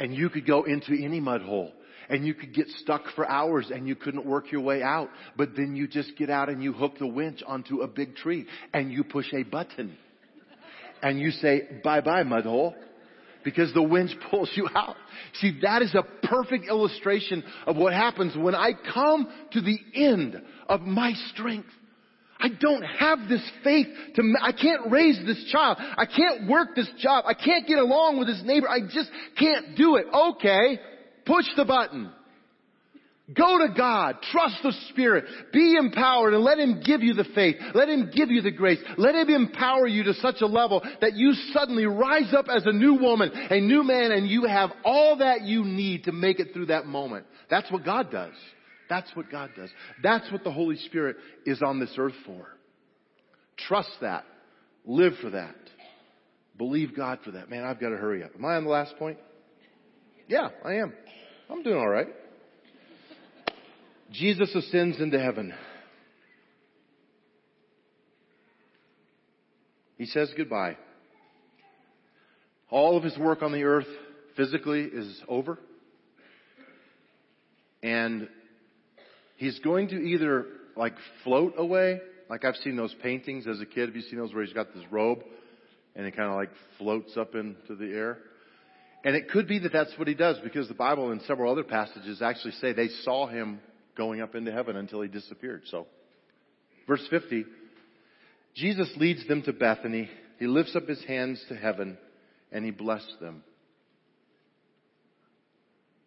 And 0.02 0.12
you 0.12 0.28
could 0.28 0.44
go 0.44 0.64
into 0.64 1.00
any 1.00 1.20
mud 1.20 1.42
hole 1.42 1.72
and 2.08 2.26
you 2.26 2.34
could 2.34 2.52
get 2.52 2.66
stuck 2.80 3.04
for 3.14 3.24
hours 3.24 3.70
and 3.72 3.86
you 3.86 3.94
couldn't 3.94 4.26
work 4.26 4.50
your 4.50 4.60
way 4.60 4.82
out. 4.82 5.08
But 5.36 5.50
then 5.56 5.76
you 5.76 5.86
just 5.86 6.16
get 6.18 6.28
out 6.28 6.48
and 6.48 6.60
you 6.60 6.72
hook 6.72 6.98
the 6.98 7.06
winch 7.06 7.40
onto 7.46 7.82
a 7.82 7.86
big 7.86 8.16
tree 8.16 8.46
and 8.74 8.90
you 8.90 9.04
push 9.04 9.32
a 9.32 9.44
button 9.44 9.96
and 11.04 11.20
you 11.20 11.30
say, 11.30 11.80
bye 11.84 12.00
bye 12.00 12.24
mud 12.24 12.42
hole 12.42 12.74
because 13.44 13.72
the 13.74 13.82
winch 13.82 14.10
pulls 14.30 14.50
you 14.56 14.68
out. 14.74 14.96
See, 15.34 15.60
that 15.62 15.82
is 15.82 15.94
a 15.94 16.02
perfect 16.26 16.66
illustration 16.66 17.44
of 17.68 17.76
what 17.76 17.92
happens 17.92 18.36
when 18.36 18.56
I 18.56 18.72
come 18.92 19.32
to 19.52 19.60
the 19.60 19.78
end 19.94 20.42
of 20.68 20.80
my 20.80 21.12
strength. 21.32 21.70
I 22.42 22.48
don't 22.48 22.83
have 22.83 23.28
this 23.28 23.48
faith 23.62 23.87
to, 24.16 24.35
I 24.42 24.50
can't 24.50 24.90
raise 24.90 25.18
this 25.24 25.48
child. 25.52 25.78
I 25.78 26.07
can't 26.07 26.48
work 26.48 26.74
this 26.74 26.90
job. 26.98 27.24
I 27.26 27.35
can't 27.35 27.68
get 27.68 27.78
along 27.78 28.18
with 28.18 28.26
this 28.26 28.42
neighbor. 28.44 28.68
I 28.68 28.81
just 28.81 29.11
can't 29.38 29.76
do 29.76 29.94
it. 29.94 30.07
Okay. 30.12 30.81
Push 31.24 31.46
the 31.57 31.64
button. 31.64 32.11
Go 33.33 33.59
to 33.59 33.72
God. 33.76 34.16
Trust 34.33 34.57
the 34.64 34.72
Spirit. 34.90 35.24
Be 35.52 35.76
empowered 35.78 36.35
and 36.35 36.42
let 36.42 36.59
Him 36.59 36.83
give 36.85 37.00
you 37.00 37.14
the 37.14 37.26
faith. 37.33 37.55
Let 37.74 37.88
Him 37.88 38.11
give 38.12 38.31
you 38.31 38.42
the 38.42 38.50
grace. 38.50 38.81
Let 38.98 39.14
Him 39.14 39.31
empower 39.31 39.87
you 39.87 40.02
to 40.05 40.14
such 40.14 40.40
a 40.40 40.46
level 40.46 40.83
that 41.00 41.14
you 41.14 41.33
suddenly 41.52 41.87
rise 41.87 42.35
up 42.37 42.46
as 42.55 42.66
a 42.66 42.72
new 42.72 42.94
woman, 42.94 43.31
a 43.33 43.61
new 43.61 43.85
man, 43.85 44.11
and 44.11 44.28
you 44.28 44.46
have 44.46 44.70
all 44.85 45.18
that 45.18 45.42
you 45.42 45.64
need 45.64 46.05
to 46.05 46.12
make 46.12 46.40
it 46.40 46.48
through 46.52 46.66
that 46.66 46.87
moment. 46.87 47.24
That's 47.48 47.70
what 47.70 47.85
God 47.85 48.11
does. 48.11 48.35
That's 48.92 49.16
what 49.16 49.31
God 49.31 49.52
does. 49.57 49.70
That's 50.02 50.31
what 50.31 50.44
the 50.44 50.52
Holy 50.52 50.76
Spirit 50.76 51.16
is 51.46 51.62
on 51.62 51.81
this 51.81 51.94
earth 51.96 52.12
for. 52.26 52.46
Trust 53.57 53.88
that. 54.02 54.26
Live 54.85 55.14
for 55.22 55.31
that. 55.31 55.55
Believe 56.59 56.94
God 56.94 57.20
for 57.24 57.31
that. 57.31 57.48
Man, 57.48 57.64
I've 57.64 57.81
got 57.81 57.88
to 57.88 57.96
hurry 57.96 58.22
up. 58.22 58.33
Am 58.37 58.44
I 58.44 58.57
on 58.57 58.64
the 58.64 58.70
last 58.70 58.94
point? 58.98 59.16
Yeah, 60.28 60.50
I 60.62 60.74
am. 60.74 60.92
I'm 61.48 61.62
doing 61.62 61.78
all 61.78 61.88
right. 61.88 62.09
Jesus 64.11 64.55
ascends 64.55 65.00
into 65.00 65.18
heaven. 65.18 65.55
He 69.96 70.05
says 70.05 70.31
goodbye. 70.37 70.76
All 72.68 72.98
of 72.98 73.05
his 73.05 73.16
work 73.16 73.40
on 73.40 73.52
the 73.52 73.64
earth 73.64 73.88
physically 74.37 74.83
is 74.83 75.18
over. 75.28 75.59
And 77.83 78.28
he's 79.42 79.59
going 79.59 79.88
to 79.88 79.96
either 79.96 80.46
like 80.76 80.94
float 81.24 81.55
away, 81.57 82.00
like 82.31 82.44
I've 82.44 82.55
seen 82.57 82.76
those 82.76 82.94
paintings 83.02 83.46
as 83.48 83.61
a 83.61 83.66
kid. 83.66 83.88
Have 83.88 83.96
you 83.96 84.02
seen 84.02 84.20
those 84.20 84.33
where 84.33 84.44
he's 84.44 84.55
got 84.55 84.72
this 84.72 84.85
robe 84.90 85.24
and 85.96 86.07
it 86.07 86.16
kind 86.16 86.31
of 86.31 86.37
like 86.37 86.50
floats 86.78 87.16
up 87.16 87.35
into 87.35 87.74
the 87.74 87.92
air? 87.92 88.18
And 89.05 89.16
it 89.16 89.28
could 89.31 89.48
be 89.48 89.59
that 89.59 89.72
that's 89.72 89.92
what 89.98 90.07
he 90.07 90.14
does 90.14 90.38
because 90.44 90.68
the 90.68 90.74
Bible 90.74 91.11
and 91.11 91.20
several 91.22 91.50
other 91.50 91.64
passages 91.64 92.22
actually 92.22 92.52
say 92.52 92.72
they 92.72 92.88
saw 93.02 93.26
him 93.26 93.59
going 93.96 94.20
up 94.20 94.37
into 94.37 94.52
heaven 94.52 94.76
until 94.76 95.02
he 95.02 95.09
disappeared. 95.09 95.62
So, 95.72 95.88
verse 96.87 97.05
50, 97.11 97.44
Jesus 98.55 98.92
leads 98.96 99.26
them 99.26 99.42
to 99.42 99.52
Bethany. 99.52 100.09
He 100.38 100.46
lifts 100.46 100.76
up 100.76 100.87
his 100.87 101.02
hands 101.05 101.44
to 101.48 101.57
heaven 101.57 101.98
and 102.52 102.64
he 102.64 102.70
blessed 102.70 103.16
them. 103.20 103.42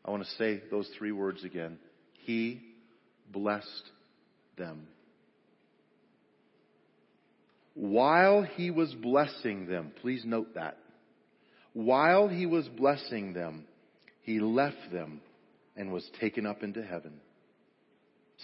I 0.05 0.11
want 0.11 0.23
to 0.23 0.29
say 0.37 0.61
those 0.71 0.89
three 0.97 1.11
words 1.11 1.43
again. 1.43 1.79
He 2.23 2.61
blessed 3.31 3.91
them. 4.57 4.87
While 7.73 8.43
he 8.43 8.71
was 8.71 8.93
blessing 8.93 9.67
them, 9.67 9.91
please 10.01 10.23
note 10.25 10.55
that. 10.55 10.77
While 11.73 12.29
he 12.29 12.45
was 12.45 12.67
blessing 12.69 13.33
them, 13.33 13.65
he 14.21 14.39
left 14.39 14.91
them 14.93 15.19
and 15.75 15.91
was 15.91 16.09
taken 16.21 16.45
up 16.45 16.63
into 16.63 16.81
heaven. 16.81 17.19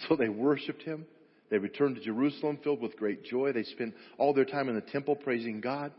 So 0.06 0.16
they 0.16 0.28
worshiped 0.28 0.82
him. 0.82 1.06
They 1.50 1.58
returned 1.58 1.96
to 1.96 2.02
Jerusalem 2.02 2.58
filled 2.62 2.82
with 2.82 2.96
great 2.96 3.24
joy. 3.24 3.52
They 3.52 3.64
spent 3.64 3.94
all 4.18 4.34
their 4.34 4.44
time 4.44 4.68
in 4.68 4.74
the 4.74 4.80
temple 4.80 5.16
praising 5.16 5.60
God. 5.60 5.92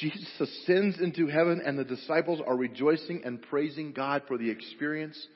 Jesus 0.00 0.28
ascends 0.40 1.00
into 1.00 1.26
heaven 1.26 1.62
and 1.64 1.78
the 1.78 1.84
disciples 1.84 2.40
are 2.46 2.56
rejoicing 2.56 3.22
and 3.24 3.42
praising 3.42 3.92
God 3.92 4.22
for 4.26 4.38
the 4.38 4.50
experience 4.50 5.26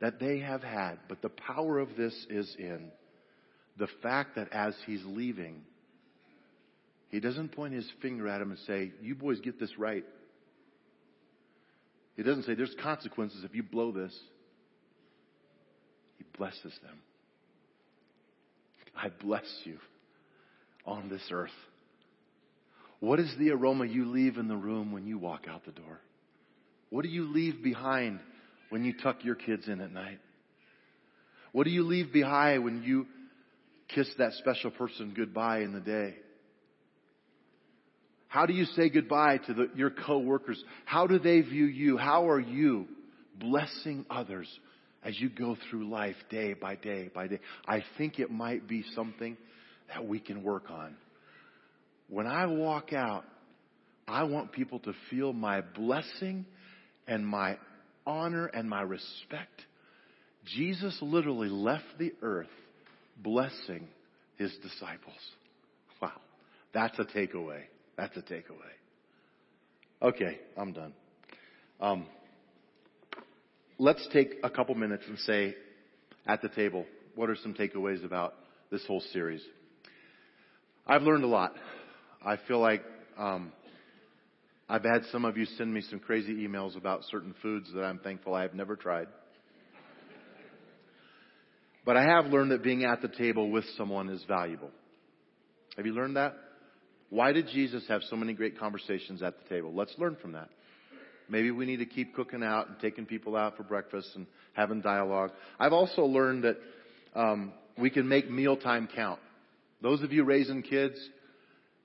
that 0.00 0.18
they 0.18 0.38
have 0.40 0.62
had. 0.62 0.98
But 1.08 1.22
the 1.22 1.28
power 1.28 1.78
of 1.78 1.96
this 1.96 2.14
is 2.28 2.54
in 2.58 2.90
the 3.78 3.88
fact 4.02 4.36
that 4.36 4.52
as 4.52 4.74
he's 4.86 5.02
leaving, 5.04 5.62
he 7.10 7.20
doesn't 7.20 7.52
point 7.52 7.74
his 7.74 7.88
finger 8.00 8.28
at 8.28 8.40
him 8.40 8.50
and 8.50 8.58
say, 8.66 8.92
You 9.02 9.14
boys 9.14 9.40
get 9.40 9.58
this 9.58 9.76
right. 9.78 10.04
He 12.16 12.22
doesn't 12.22 12.44
say, 12.44 12.54
There's 12.54 12.74
consequences 12.82 13.44
if 13.44 13.54
you 13.54 13.62
blow 13.62 13.92
this. 13.92 14.16
He 16.18 16.24
blesses 16.36 16.78
them. 16.82 16.98
I 18.96 19.08
bless 19.08 19.46
you 19.64 19.78
on 20.84 21.08
this 21.08 21.22
earth. 21.32 21.50
What 23.00 23.18
is 23.18 23.34
the 23.38 23.50
aroma 23.50 23.86
you 23.86 24.04
leave 24.06 24.36
in 24.36 24.46
the 24.46 24.56
room 24.56 24.92
when 24.92 25.06
you 25.06 25.18
walk 25.18 25.46
out 25.48 25.64
the 25.64 25.72
door? 25.72 26.00
What 26.90 27.02
do 27.02 27.08
you 27.08 27.32
leave 27.32 27.62
behind 27.62 28.20
when 28.70 28.84
you 28.84 28.94
tuck 28.94 29.24
your 29.24 29.34
kids 29.34 29.68
in 29.68 29.80
at 29.80 29.92
night? 29.92 30.18
What 31.52 31.64
do 31.64 31.70
you 31.70 31.82
leave 31.82 32.12
behind 32.12 32.64
when 32.64 32.82
you 32.82 33.06
kiss 33.94 34.08
that 34.18 34.32
special 34.34 34.70
person 34.70 35.12
goodbye 35.16 35.60
in 35.60 35.72
the 35.72 35.80
day? 35.80 36.14
How 38.28 38.46
do 38.46 38.52
you 38.52 38.64
say 38.64 38.88
goodbye 38.88 39.38
to 39.38 39.54
the, 39.54 39.70
your 39.74 39.90
coworkers? 39.90 40.62
How 40.84 41.08
do 41.08 41.18
they 41.18 41.40
view 41.40 41.64
you? 41.64 41.96
How 41.96 42.28
are 42.28 42.38
you 42.38 42.86
blessing 43.40 44.06
others 44.08 44.48
as 45.02 45.18
you 45.20 45.28
go 45.28 45.56
through 45.68 45.88
life 45.90 46.14
day 46.30 46.54
by 46.54 46.76
day 46.76 47.10
by 47.12 47.26
day? 47.26 47.40
I 47.66 47.82
think 47.98 48.20
it 48.20 48.30
might 48.30 48.68
be 48.68 48.84
something 48.94 49.36
that 49.88 50.06
we 50.06 50.20
can 50.20 50.44
work 50.44 50.70
on. 50.70 50.94
When 52.08 52.28
I 52.28 52.46
walk 52.46 52.92
out, 52.92 53.24
I 54.06 54.22
want 54.24 54.52
people 54.52 54.78
to 54.80 54.92
feel 55.10 55.32
my 55.32 55.60
blessing 55.60 56.46
and 57.08 57.26
my 57.26 57.56
honor 58.06 58.46
and 58.46 58.68
my 58.68 58.82
respect. 58.82 59.62
Jesus 60.44 60.96
literally 61.00 61.48
left 61.48 61.84
the 61.98 62.12
earth 62.22 62.48
blessing 63.16 63.88
his 64.36 64.52
disciples. 64.62 65.18
Wow. 66.00 66.12
That's 66.72 66.98
a 66.98 67.04
takeaway. 67.04 67.62
That's 67.96 68.16
a 68.16 68.22
takeaway. 68.22 68.72
Okay, 70.02 70.38
I'm 70.56 70.72
done. 70.72 70.94
Um, 71.80 72.06
let's 73.78 74.06
take 74.12 74.36
a 74.42 74.48
couple 74.48 74.74
minutes 74.74 75.04
and 75.06 75.18
say 75.18 75.54
at 76.26 76.40
the 76.40 76.48
table, 76.48 76.86
what 77.14 77.28
are 77.28 77.36
some 77.36 77.54
takeaways 77.54 78.04
about 78.04 78.34
this 78.70 78.84
whole 78.86 79.02
series? 79.12 79.42
I've 80.86 81.02
learned 81.02 81.24
a 81.24 81.28
lot. 81.28 81.52
I 82.24 82.38
feel 82.48 82.60
like 82.60 82.82
um, 83.18 83.52
I've 84.70 84.84
had 84.84 85.02
some 85.10 85.24
of 85.24 85.36
you 85.36 85.46
send 85.58 85.74
me 85.74 85.80
some 85.90 85.98
crazy 85.98 86.46
emails 86.46 86.76
about 86.76 87.02
certain 87.10 87.34
foods 87.42 87.68
that 87.74 87.82
I'm 87.82 87.98
thankful 87.98 88.34
I 88.34 88.42
have 88.42 88.54
never 88.54 88.76
tried. 88.76 89.08
But 91.84 91.96
I 91.96 92.04
have 92.04 92.26
learned 92.26 92.52
that 92.52 92.62
being 92.62 92.84
at 92.84 93.02
the 93.02 93.08
table 93.08 93.50
with 93.50 93.64
someone 93.76 94.08
is 94.08 94.22
valuable. 94.28 94.70
Have 95.76 95.86
you 95.86 95.92
learned 95.92 96.14
that? 96.14 96.36
Why 97.08 97.32
did 97.32 97.48
Jesus 97.48 97.82
have 97.88 98.02
so 98.08 98.14
many 98.14 98.32
great 98.32 98.60
conversations 98.60 99.24
at 99.24 99.34
the 99.42 99.48
table? 99.52 99.74
Let's 99.74 99.92
learn 99.98 100.16
from 100.22 100.32
that. 100.32 100.50
Maybe 101.28 101.50
we 101.50 101.66
need 101.66 101.78
to 101.78 101.86
keep 101.86 102.14
cooking 102.14 102.44
out 102.44 102.68
and 102.68 102.78
taking 102.78 103.06
people 103.06 103.34
out 103.34 103.56
for 103.56 103.64
breakfast 103.64 104.10
and 104.14 104.28
having 104.52 104.82
dialogue. 104.82 105.32
I've 105.58 105.72
also 105.72 106.02
learned 106.02 106.44
that 106.44 106.58
um, 107.16 107.54
we 107.76 107.90
can 107.90 108.06
make 108.06 108.30
mealtime 108.30 108.88
count. 108.94 109.18
Those 109.82 110.00
of 110.04 110.12
you 110.12 110.22
raising 110.22 110.62
kids, 110.62 110.96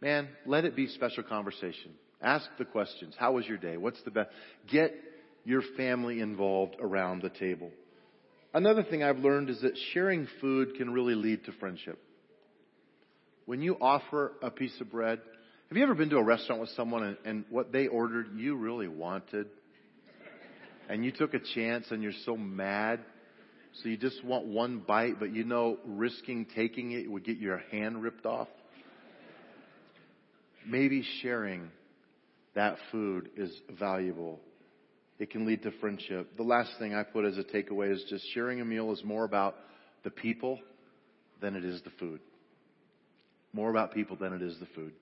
man, 0.02 0.28
let 0.45 0.65
it 0.65 0.76
be 0.76 0.88
special 0.89 1.24
conversation. 1.24 1.95
Ask 2.21 2.47
the 2.58 2.65
questions. 2.65 3.15
How 3.17 3.34
was 3.34 3.45
your 3.45 3.58
day? 3.58 3.78
What's 3.78 4.01
the 4.04 4.12
best? 4.12 4.30
Get 4.71 4.93
your 5.43 5.62
family 5.78 6.21
involved 6.21 6.75
around 6.80 7.21
the 7.21 7.30
table. 7.30 7.71
Another 8.54 8.84
thing 8.84 9.04
I've 9.04 9.19
learned 9.19 9.49
is 9.49 9.62
that 9.62 9.78
sharing 9.93 10.28
food 10.39 10.75
can 10.75 10.91
really 10.91 11.15
lead 11.15 11.45
to 11.45 11.51
friendship. 11.54 11.99
When 13.45 13.62
you 13.62 13.78
offer 13.80 14.32
a 14.41 14.49
piece 14.49 14.80
of 14.82 14.91
bread, 14.91 15.19
have 15.69 15.78
you 15.78 15.84
ever 15.84 15.93
been 15.93 16.10
to 16.12 16.17
a 16.17 16.23
restaurant 16.23 16.62
with 16.62 16.69
someone 16.71 17.04
and, 17.04 17.17
and 17.25 17.45
what 17.49 17.71
they 17.71 17.88
ordered 17.88 18.30
you 18.36 18.56
really 18.56 18.88
wanted? 18.88 19.47
And 20.88 21.04
you 21.04 21.12
took 21.12 21.34
a 21.34 21.39
chance 21.54 21.88
and 21.91 22.01
you're 22.01 22.13
so 22.25 22.38
mad 22.38 23.01
so 23.84 23.89
you 23.89 23.97
just 23.97 24.23
want 24.23 24.45
one 24.45 24.80
bite, 24.80 25.19
but 25.19 25.34
you 25.34 25.43
know 25.43 25.78
risking 25.86 26.45
taking 26.56 26.91
it 26.91 27.12
would 27.12 27.25
get 27.25 27.38
your 27.38 27.58
hand 27.71 28.01
ripped 28.01 28.25
off. 28.25 28.47
Maybe 30.65 31.04
sharing 31.21 31.69
that 32.56 32.78
food 32.91 33.30
is 33.38 33.52
valuable. 33.80 34.39
It 35.20 35.30
can 35.30 35.46
lead 35.46 35.63
to 35.63 35.72
friendship. 35.80 36.36
The 36.38 36.44
last 36.44 36.72
thing 36.80 36.94
I 36.94 37.04
put 37.04 37.26
as 37.26 37.38
a 37.38 37.44
takeaway 37.44 37.94
is 37.94 38.04
just 38.10 38.26
sharing 38.34 38.62
a 38.62 38.65
meal 38.65 38.91
is 38.91 39.04
more 39.04 39.24
about 39.24 39.56
the 40.04 40.10
people 40.10 40.60
than 41.41 41.56
it 41.56 41.63
is 41.63 41.82
the 41.84 41.91
food. 42.00 42.20
More 43.54 43.70
about 43.70 43.94
people 43.94 44.18
than 44.18 44.34
it 44.34 44.41
is 44.41 44.58
the 44.60 44.68
food. 44.76 44.94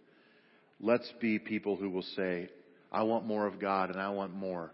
Let's 0.79 1.11
be 1.19 1.39
people 1.39 1.75
who 1.75 1.89
will 1.89 2.05
say, 2.15 2.49
I 2.91 3.03
want 3.03 3.25
more 3.25 3.47
of 3.47 3.59
God 3.59 3.89
and 3.89 3.99
I 3.99 4.09
want 4.09 4.35
more 4.35 4.71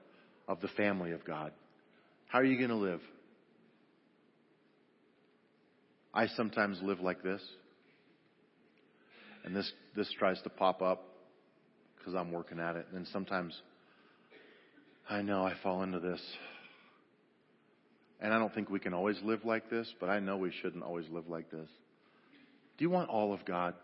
of 0.47 0.59
the 0.61 0.67
family 0.69 1.11
of 1.11 1.23
God. 1.23 1.51
How 2.27 2.39
are 2.39 2.45
you 2.45 2.57
going 2.57 2.69
to 2.69 2.75
live? 2.75 3.01
I 6.13 6.27
sometimes 6.27 6.79
live 6.81 6.99
like 6.99 7.23
this. 7.23 7.41
And 9.45 9.55
this, 9.55 9.71
this 9.95 10.11
tries 10.17 10.41
to 10.41 10.49
pop 10.49 10.81
up 10.81 11.08
because 11.99 12.15
I'm 12.15 12.31
working 12.31 12.59
at 12.59 12.75
it. 12.75 12.87
And 12.93 13.07
sometimes 13.07 13.53
I 15.09 15.21
know 15.21 15.45
I 15.45 15.53
fall 15.61 15.83
into 15.83 15.99
this. 15.99 16.21
And 18.21 18.33
I 18.33 18.39
don't 18.39 18.53
think 18.53 18.69
we 18.69 18.79
can 18.79 18.93
always 18.93 19.17
live 19.23 19.45
like 19.45 19.69
this, 19.69 19.93
but 19.99 20.09
I 20.09 20.19
know 20.19 20.37
we 20.37 20.51
shouldn't 20.61 20.83
always 20.83 21.05
live 21.09 21.27
like 21.29 21.51
this. 21.51 21.69
Do 22.77 22.83
you 22.83 22.89
want 22.89 23.09
all 23.09 23.33
of 23.33 23.45
God? 23.45 23.75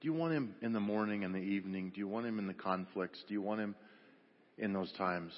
Do 0.00 0.06
you 0.06 0.14
want 0.14 0.32
Him 0.32 0.54
in 0.62 0.72
the 0.72 0.80
morning 0.80 1.24
and 1.24 1.34
the 1.34 1.38
evening? 1.38 1.90
Do 1.94 2.00
you 2.00 2.08
want 2.08 2.26
Him 2.26 2.38
in 2.38 2.46
the 2.46 2.54
conflicts? 2.54 3.22
Do 3.26 3.34
you 3.34 3.42
want 3.42 3.60
Him 3.60 3.74
in 4.56 4.72
those 4.72 4.92
times? 4.92 5.32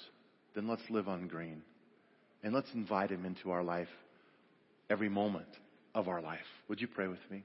Then 0.55 0.69
let's 0.69 0.83
live 0.91 1.09
on 1.09 1.29
green. 1.29 1.63
And 2.43 2.55
let's 2.55 2.69
invite 2.75 3.11
Him 3.11 3.25
into 3.25 3.51
our 3.51 3.63
life 3.63 3.89
every 4.89 5.09
moment 5.09 5.49
of 5.95 6.09
our 6.09 6.21
life. 6.21 6.39
Would 6.69 6.81
you 6.81 6.89
pray 6.89 7.09
with 7.09 7.19
me? 7.31 7.45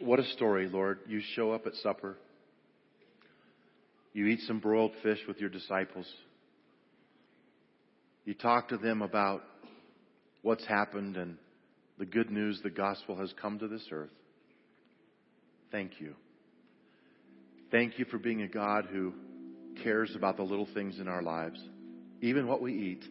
What 0.00 0.20
a 0.20 0.24
story, 0.24 0.68
Lord. 0.68 1.00
You 1.08 1.20
show 1.34 1.50
up 1.50 1.66
at 1.66 1.74
supper. 1.76 2.16
You 4.12 4.26
eat 4.26 4.40
some 4.46 4.60
broiled 4.60 4.92
fish 5.02 5.18
with 5.26 5.38
your 5.38 5.50
disciples. 5.50 6.06
You 8.24 8.34
talk 8.34 8.68
to 8.68 8.76
them 8.76 9.02
about 9.02 9.42
what's 10.42 10.64
happened 10.66 11.16
and 11.16 11.36
the 11.98 12.06
good 12.06 12.30
news 12.30 12.60
the 12.62 12.70
gospel 12.70 13.16
has 13.16 13.32
come 13.40 13.58
to 13.58 13.66
this 13.66 13.86
earth. 13.90 14.10
Thank 15.72 16.00
you. 16.00 16.14
Thank 17.70 17.98
you 17.98 18.04
for 18.04 18.18
being 18.18 18.42
a 18.42 18.48
God 18.48 18.86
who 18.90 19.12
cares 19.82 20.14
about 20.14 20.36
the 20.36 20.42
little 20.42 20.68
things 20.74 21.00
in 21.00 21.08
our 21.08 21.22
lives, 21.22 21.60
even 22.22 22.46
what 22.46 22.62
we 22.62 22.72
eat. 22.72 23.04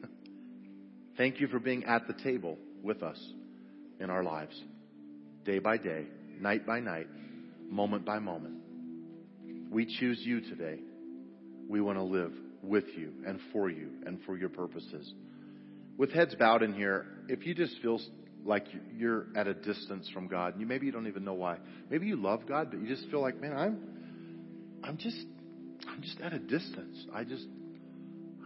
Thank 1.17 1.39
you 1.39 1.47
for 1.47 1.59
being 1.59 1.83
at 1.85 2.07
the 2.07 2.13
table 2.13 2.57
with 2.81 3.03
us 3.03 3.19
in 3.99 4.09
our 4.09 4.23
lives, 4.23 4.59
day 5.45 5.59
by 5.59 5.77
day, 5.77 6.05
night 6.41 6.65
by 6.65 6.79
night, 6.79 7.07
moment 7.69 8.05
by 8.05 8.19
moment. 8.19 8.55
We 9.71 9.85
choose 9.99 10.19
you 10.23 10.41
today. 10.41 10.79
We 11.69 11.81
want 11.81 11.97
to 11.97 12.03
live 12.03 12.31
with 12.63 12.85
you 12.95 13.11
and 13.25 13.39
for 13.51 13.69
you 13.69 13.89
and 14.05 14.19
for 14.25 14.37
your 14.37 14.49
purposes. 14.49 15.13
With 15.97 16.11
heads 16.11 16.35
bowed 16.35 16.63
in 16.63 16.73
here, 16.73 17.05
if 17.27 17.45
you 17.45 17.53
just 17.53 17.81
feel 17.81 17.99
like 18.45 18.65
you're 18.95 19.27
at 19.35 19.47
a 19.47 19.53
distance 19.53 20.09
from 20.13 20.27
God, 20.27 20.53
and 20.53 20.61
you 20.61 20.67
maybe 20.67 20.85
you 20.85 20.91
don't 20.91 21.07
even 21.07 21.25
know 21.25 21.33
why. 21.33 21.57
Maybe 21.89 22.07
you 22.07 22.15
love 22.15 22.47
God, 22.47 22.69
but 22.71 22.79
you 22.79 22.87
just 22.87 23.09
feel 23.09 23.21
like, 23.21 23.41
man, 23.41 23.53
I'm, 23.53 23.79
I'm 24.83 24.97
just, 24.97 25.17
I'm 25.89 26.01
just 26.01 26.21
at 26.21 26.33
a 26.33 26.39
distance. 26.39 27.05
I 27.13 27.23
just, 27.23 27.45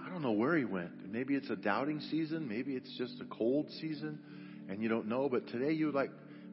I 0.04 0.10
don't 0.10 0.24
know 0.24 0.32
where 0.32 0.58
he 0.58 0.66
went. 0.66 0.92
Maybe 1.12 1.36
it's 1.36 1.50
a 1.50 1.56
doubting 1.56 2.00
season. 2.10 2.48
Maybe 2.48 2.74
it's 2.74 2.92
just 2.98 3.20
a 3.22 3.26
cold 3.26 3.70
season 3.82 4.18
and 4.70 4.82
you 4.82 4.88
don't 4.88 5.08
know. 5.08 5.28
But 5.30 5.48
today 5.48 5.74
you 5.74 5.92
like 5.92 6.12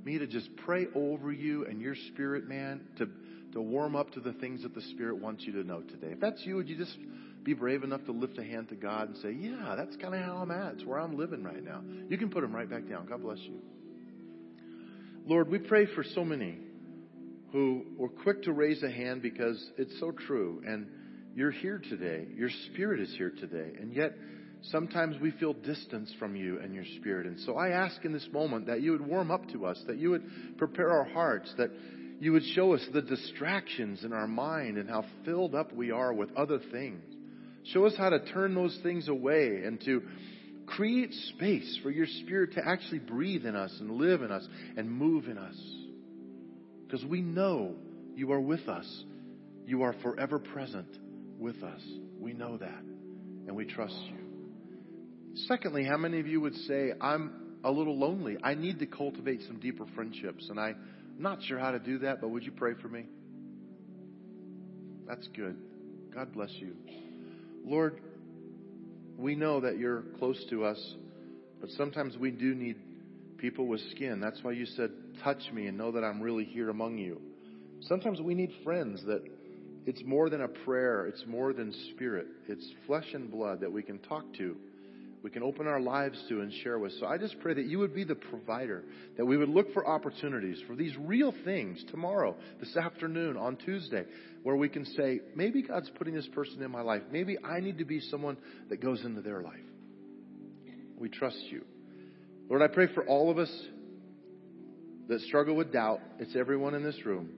me 0.09 0.19
to 0.19 0.27
just 0.27 0.49
pray 0.65 0.87
over 0.95 1.31
you 1.31 1.67
and 1.67 1.83
your 1.83 1.95
spirit, 2.13 2.49
man, 2.49 2.81
to, 2.97 3.07
to 3.53 3.61
warm 3.61 3.95
up 3.95 4.11
to 4.13 4.21
the 4.21 4.33
things 4.33 4.63
that 4.63 4.75
the 4.75 4.81
Spirit 4.81 5.19
wants 5.19 5.45
you 5.45 5.53
to 5.53 5.63
know 5.63 5.83
today. 5.83 6.13
If 6.13 6.21
that's 6.21 6.41
you, 6.47 6.57
would 6.57 6.67
you 6.67 6.79
just 6.79 6.97
be 7.45 7.53
brave 7.53 7.85
enough 7.85 8.03
to 8.07 8.13
lift 8.13 8.39
a 8.39 8.43
hand 8.43 8.71
to 8.71 8.75
God 8.75 9.09
and 9.09 9.17
say, 9.19 9.33
Yeah, 9.33 9.75
that's 9.77 9.97
kind 9.97 10.15
of 10.15 10.21
how 10.23 10.39
I'm 10.39 10.51
at. 10.51 10.75
It's 10.75 10.85
where 10.87 10.99
I'm 10.99 11.19
living 11.19 11.43
right 11.43 11.63
now. 11.63 11.83
You 12.09 12.17
can 12.17 12.31
put 12.31 12.41
them 12.41 12.55
right 12.57 12.69
back 12.69 12.89
down. 12.89 13.05
God 13.05 13.23
bless 13.23 13.39
you. 13.41 13.59
Lord, 15.27 15.51
we 15.51 15.59
pray 15.59 15.85
for 15.95 16.03
so 16.03 16.25
many 16.25 16.57
who 17.53 17.85
were 17.99 18.09
quick 18.09 18.45
to 18.45 18.53
raise 18.53 18.83
a 18.83 18.91
hand 18.91 19.21
because 19.21 19.63
it's 19.77 20.01
so 20.01 20.11
true. 20.11 20.63
And 20.67 20.87
you're 21.35 21.51
here 21.51 21.83
today. 21.87 22.29
Your 22.35 22.51
spirit 22.73 23.01
is 23.01 23.15
here 23.19 23.33
today. 23.39 23.73
And 23.79 23.93
yet, 23.93 24.15
sometimes 24.63 25.21
we 25.21 25.31
feel 25.33 25.53
distance 25.53 26.13
from 26.19 26.37
you 26.37 26.59
and 26.61 26.75
your 26.75 26.85
spirit. 27.01 27.27
And 27.27 27.39
so 27.41 27.57
I 27.57 27.69
ask 27.69 28.05
in 28.05 28.13
this 28.13 28.29
moment 28.33 28.67
that 28.67 28.83
you 28.83 28.93
would 28.93 29.07
warm 29.07 29.31
up 29.31 29.49
to 29.51 29.67
us, 29.67 29.83
that 29.87 29.99
you 29.99 30.11
would 30.11 30.59
prepare 30.59 30.91
our 30.91 31.05
hearts, 31.05 31.53
that 31.59 31.71
you 32.21 32.33
would 32.33 32.45
show 32.55 32.75
us 32.75 32.85
the 32.93 33.03
distractions 33.03 34.05
in 34.05 34.13
our 34.13 34.27
mind 34.27 34.77
and 34.77 34.89
how 34.89 35.05
filled 35.25 35.55
up 35.55 35.73
we 35.73 35.91
are 35.91 36.13
with 36.13 36.35
other 36.37 36.59
things. 36.73 37.03
Show 37.73 37.87
us 37.87 37.95
how 37.97 38.11
to 38.11 38.25
turn 38.33 38.55
those 38.55 38.79
things 38.83 39.09
away 39.09 39.63
and 39.65 39.81
to 39.83 40.03
create 40.67 41.13
space 41.35 41.79
for 41.83 41.91
your 41.91 42.07
spirit 42.07 42.55
to 42.55 42.67
actually 42.67 42.99
breathe 42.99 43.47
in 43.47 43.55
us 43.55 43.75
and 43.81 43.93
live 43.93 44.23
in 44.23 44.33
us 44.33 44.47
and 44.77 44.91
move 44.91 45.29
in 45.29 45.39
us. 45.39 45.57
Because 46.87 47.05
we 47.05 47.21
know 47.21 47.75
you 48.15 48.33
are 48.33 48.41
with 48.41 48.69
us. 48.69 49.05
You 49.67 49.83
are 49.83 49.95
forever 50.03 50.39
present 50.39 50.89
with 51.39 51.63
us. 51.63 51.83
We 52.19 52.33
know 52.33 52.57
that, 52.57 52.83
and 53.47 53.55
we 53.55 53.67
trust 53.67 53.97
you. 54.07 54.28
Secondly, 55.47 55.85
how 55.85 55.97
many 55.97 56.21
of 56.21 56.27
you 56.27 56.41
would 56.41 56.55
say, 56.55 56.93
I'm 57.01 57.59
a 57.65 57.71
little 57.71 57.99
lonely? 57.99 58.37
I 58.43 58.55
need 58.55 58.79
to 58.81 58.87
cultivate 58.87 59.43
some 59.47 59.61
deeper 59.61 59.85
friendships, 59.95 60.49
and 60.51 60.59
I'm 60.59 60.77
not 61.19 61.43
sure 61.43 61.59
how 61.59 61.71
to 61.71 61.79
do 61.79 61.99
that, 62.01 62.21
but 62.21 62.31
would 62.31 62.45
you 62.45 62.53
pray 62.53 62.75
for 62.81 62.89
me? 62.89 63.05
That's 65.07 65.27
good. 65.29 65.57
God 66.15 66.33
bless 66.33 66.51
you. 66.59 66.75
Lord, 67.65 68.01
we 69.17 69.35
know 69.35 69.61
that 69.61 69.79
you're 69.79 70.03
close 70.19 70.43
to 70.51 70.65
us, 70.65 70.95
but 71.61 71.71
sometimes 71.71 72.17
we 72.17 72.31
do 72.31 72.55
need 72.55 72.77
people 73.39 73.67
with 73.67 73.81
skin. 73.93 74.21
That's 74.21 74.43
why 74.43 74.53
you 74.53 74.67
said, 74.67 74.91
touch 75.23 75.43
me 75.53 75.67
and 75.67 75.79
know 75.79 75.93
that 75.93 76.05
I'm 76.05 76.21
really 76.21 76.45
here 76.45 76.71
among 76.71 76.99
you. 76.99 77.21
Sometimes 77.83 78.21
we 78.21 78.35
need 78.35 78.53
friends 78.65 79.03
that 79.07 79.23
it's 79.87 80.03
more 80.05 80.29
than 80.29 80.43
a 80.43 80.49
prayer. 80.49 81.07
It's 81.07 81.25
more 81.27 81.53
than 81.53 81.73
spirit. 81.95 82.27
It's 82.49 82.69
flesh 82.87 83.07
and 83.15 83.31
blood 83.31 83.61
that 83.61 83.73
we 83.73 83.83
can 83.83 83.99
talk 84.01 84.25
to. 84.35 84.57
We 85.23 85.31
can 85.31 85.43
open 85.43 85.67
our 85.67 85.81
lives 85.81 86.17
to 86.29 86.41
and 86.41 86.53
share 86.63 86.79
with. 86.79 86.93
So 87.01 87.07
I 87.07 87.19
just 87.19 87.41
pray 87.41 87.55
that 87.55 87.67
you 87.67 87.81
would 87.81 87.95
be 87.95 88.05
the 88.05 88.15
provider, 88.15 88.85
that 89.17 89.25
we 89.25 89.37
would 89.37 89.49
look 89.49 89.73
for 89.75 89.87
opportunities 89.87 90.63
for 90.67 90.77
these 90.77 90.97
real 90.97 91.35
things 91.45 91.85
tomorrow, 91.91 92.37
this 92.61 92.77
afternoon, 92.77 93.37
on 93.37 93.57
Tuesday, 93.57 94.05
where 94.45 94.57
we 94.57 94.69
can 94.69 94.85
say, 94.85 95.21
maybe 95.35 95.63
God's 95.63 95.91
putting 95.97 96.15
this 96.15 96.29
person 96.29 96.63
in 96.63 96.71
my 96.71 96.83
life. 96.83 97.03
Maybe 97.11 97.37
I 97.45 97.61
need 97.61 97.79
to 97.79 97.85
be 97.85 98.01
someone 98.01 98.37
that 98.71 98.81
goes 98.81 99.05
into 99.05 99.21
their 99.21 99.43
life. 99.43 99.55
We 100.97 101.09
trust 101.09 101.43
you. 101.51 101.65
Lord, 102.49 102.63
I 102.63 102.69
pray 102.69 102.87
for 102.95 103.05
all 103.05 103.31
of 103.31 103.39
us 103.39 103.51
that 105.09 105.21
struggle 105.23 105.57
with 105.57 105.73
doubt. 105.73 106.01
It's 106.19 106.37
everyone 106.37 106.75
in 106.75 106.85
this 106.85 107.05
room, 107.05 107.31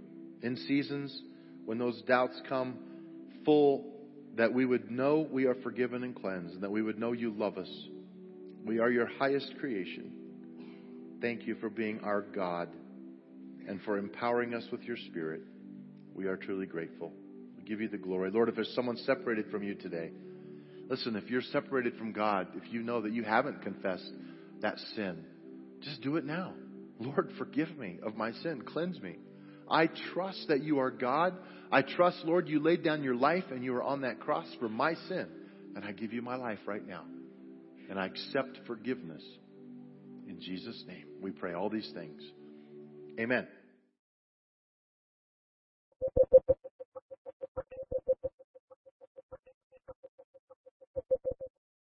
in 0.42 0.56
seasons 0.56 1.22
when 1.64 1.78
those 1.78 2.00
doubts 2.02 2.40
come 2.48 2.78
full, 3.44 3.84
that 4.36 4.52
we 4.52 4.64
would 4.64 4.90
know 4.90 5.26
we 5.30 5.46
are 5.46 5.56
forgiven 5.56 6.04
and 6.04 6.14
cleansed, 6.14 6.54
and 6.54 6.62
that 6.62 6.70
we 6.70 6.82
would 6.82 6.98
know 6.98 7.12
you 7.12 7.32
love 7.32 7.58
us. 7.58 7.70
We 8.64 8.78
are 8.78 8.90
your 8.90 9.06
highest 9.06 9.54
creation. 9.58 10.12
Thank 11.20 11.46
you 11.46 11.56
for 11.56 11.68
being 11.68 12.00
our 12.00 12.22
God 12.22 12.68
and 13.68 13.80
for 13.82 13.98
empowering 13.98 14.54
us 14.54 14.64
with 14.70 14.82
your 14.82 14.96
Spirit. 14.96 15.42
We 16.14 16.26
are 16.26 16.36
truly 16.36 16.66
grateful. 16.66 17.12
We 17.56 17.64
give 17.64 17.80
you 17.80 17.88
the 17.88 17.98
glory. 17.98 18.30
Lord, 18.30 18.48
if 18.48 18.54
there's 18.54 18.74
someone 18.74 18.96
separated 18.98 19.50
from 19.50 19.62
you 19.62 19.74
today, 19.74 20.10
listen, 20.88 21.16
if 21.16 21.30
you're 21.30 21.42
separated 21.42 21.96
from 21.96 22.12
God, 22.12 22.48
if 22.54 22.72
you 22.72 22.82
know 22.82 23.02
that 23.02 23.12
you 23.12 23.22
haven't 23.22 23.62
confessed 23.62 24.10
that 24.60 24.78
sin, 24.94 25.24
just 25.82 26.00
do 26.02 26.16
it 26.16 26.24
now. 26.24 26.52
Lord, 26.98 27.32
forgive 27.38 27.76
me 27.78 27.98
of 28.02 28.16
my 28.16 28.32
sin. 28.32 28.62
Cleanse 28.62 29.00
me. 29.00 29.16
I 29.70 29.88
trust 30.12 30.46
that 30.48 30.62
you 30.62 30.80
are 30.80 30.90
God. 30.90 31.34
I 31.70 31.82
trust, 31.82 32.24
Lord, 32.24 32.48
you 32.48 32.60
laid 32.60 32.82
down 32.82 33.02
your 33.02 33.14
life 33.14 33.44
and 33.50 33.62
you 33.62 33.72
were 33.72 33.82
on 33.82 34.00
that 34.02 34.20
cross 34.20 34.46
for 34.58 34.68
my 34.68 34.94
sin. 35.08 35.28
And 35.76 35.84
I 35.84 35.92
give 35.92 36.12
you 36.12 36.22
my 36.22 36.34
life 36.34 36.58
right 36.66 36.86
now. 36.86 37.04
And 37.88 37.98
I 37.98 38.06
accept 38.06 38.58
forgiveness. 38.66 39.22
In 40.28 40.40
Jesus' 40.40 40.82
name, 40.86 41.06
we 41.20 41.30
pray 41.30 41.54
all 41.54 41.70
these 41.70 41.90
things. 41.94 42.22
Amen. 43.18 43.46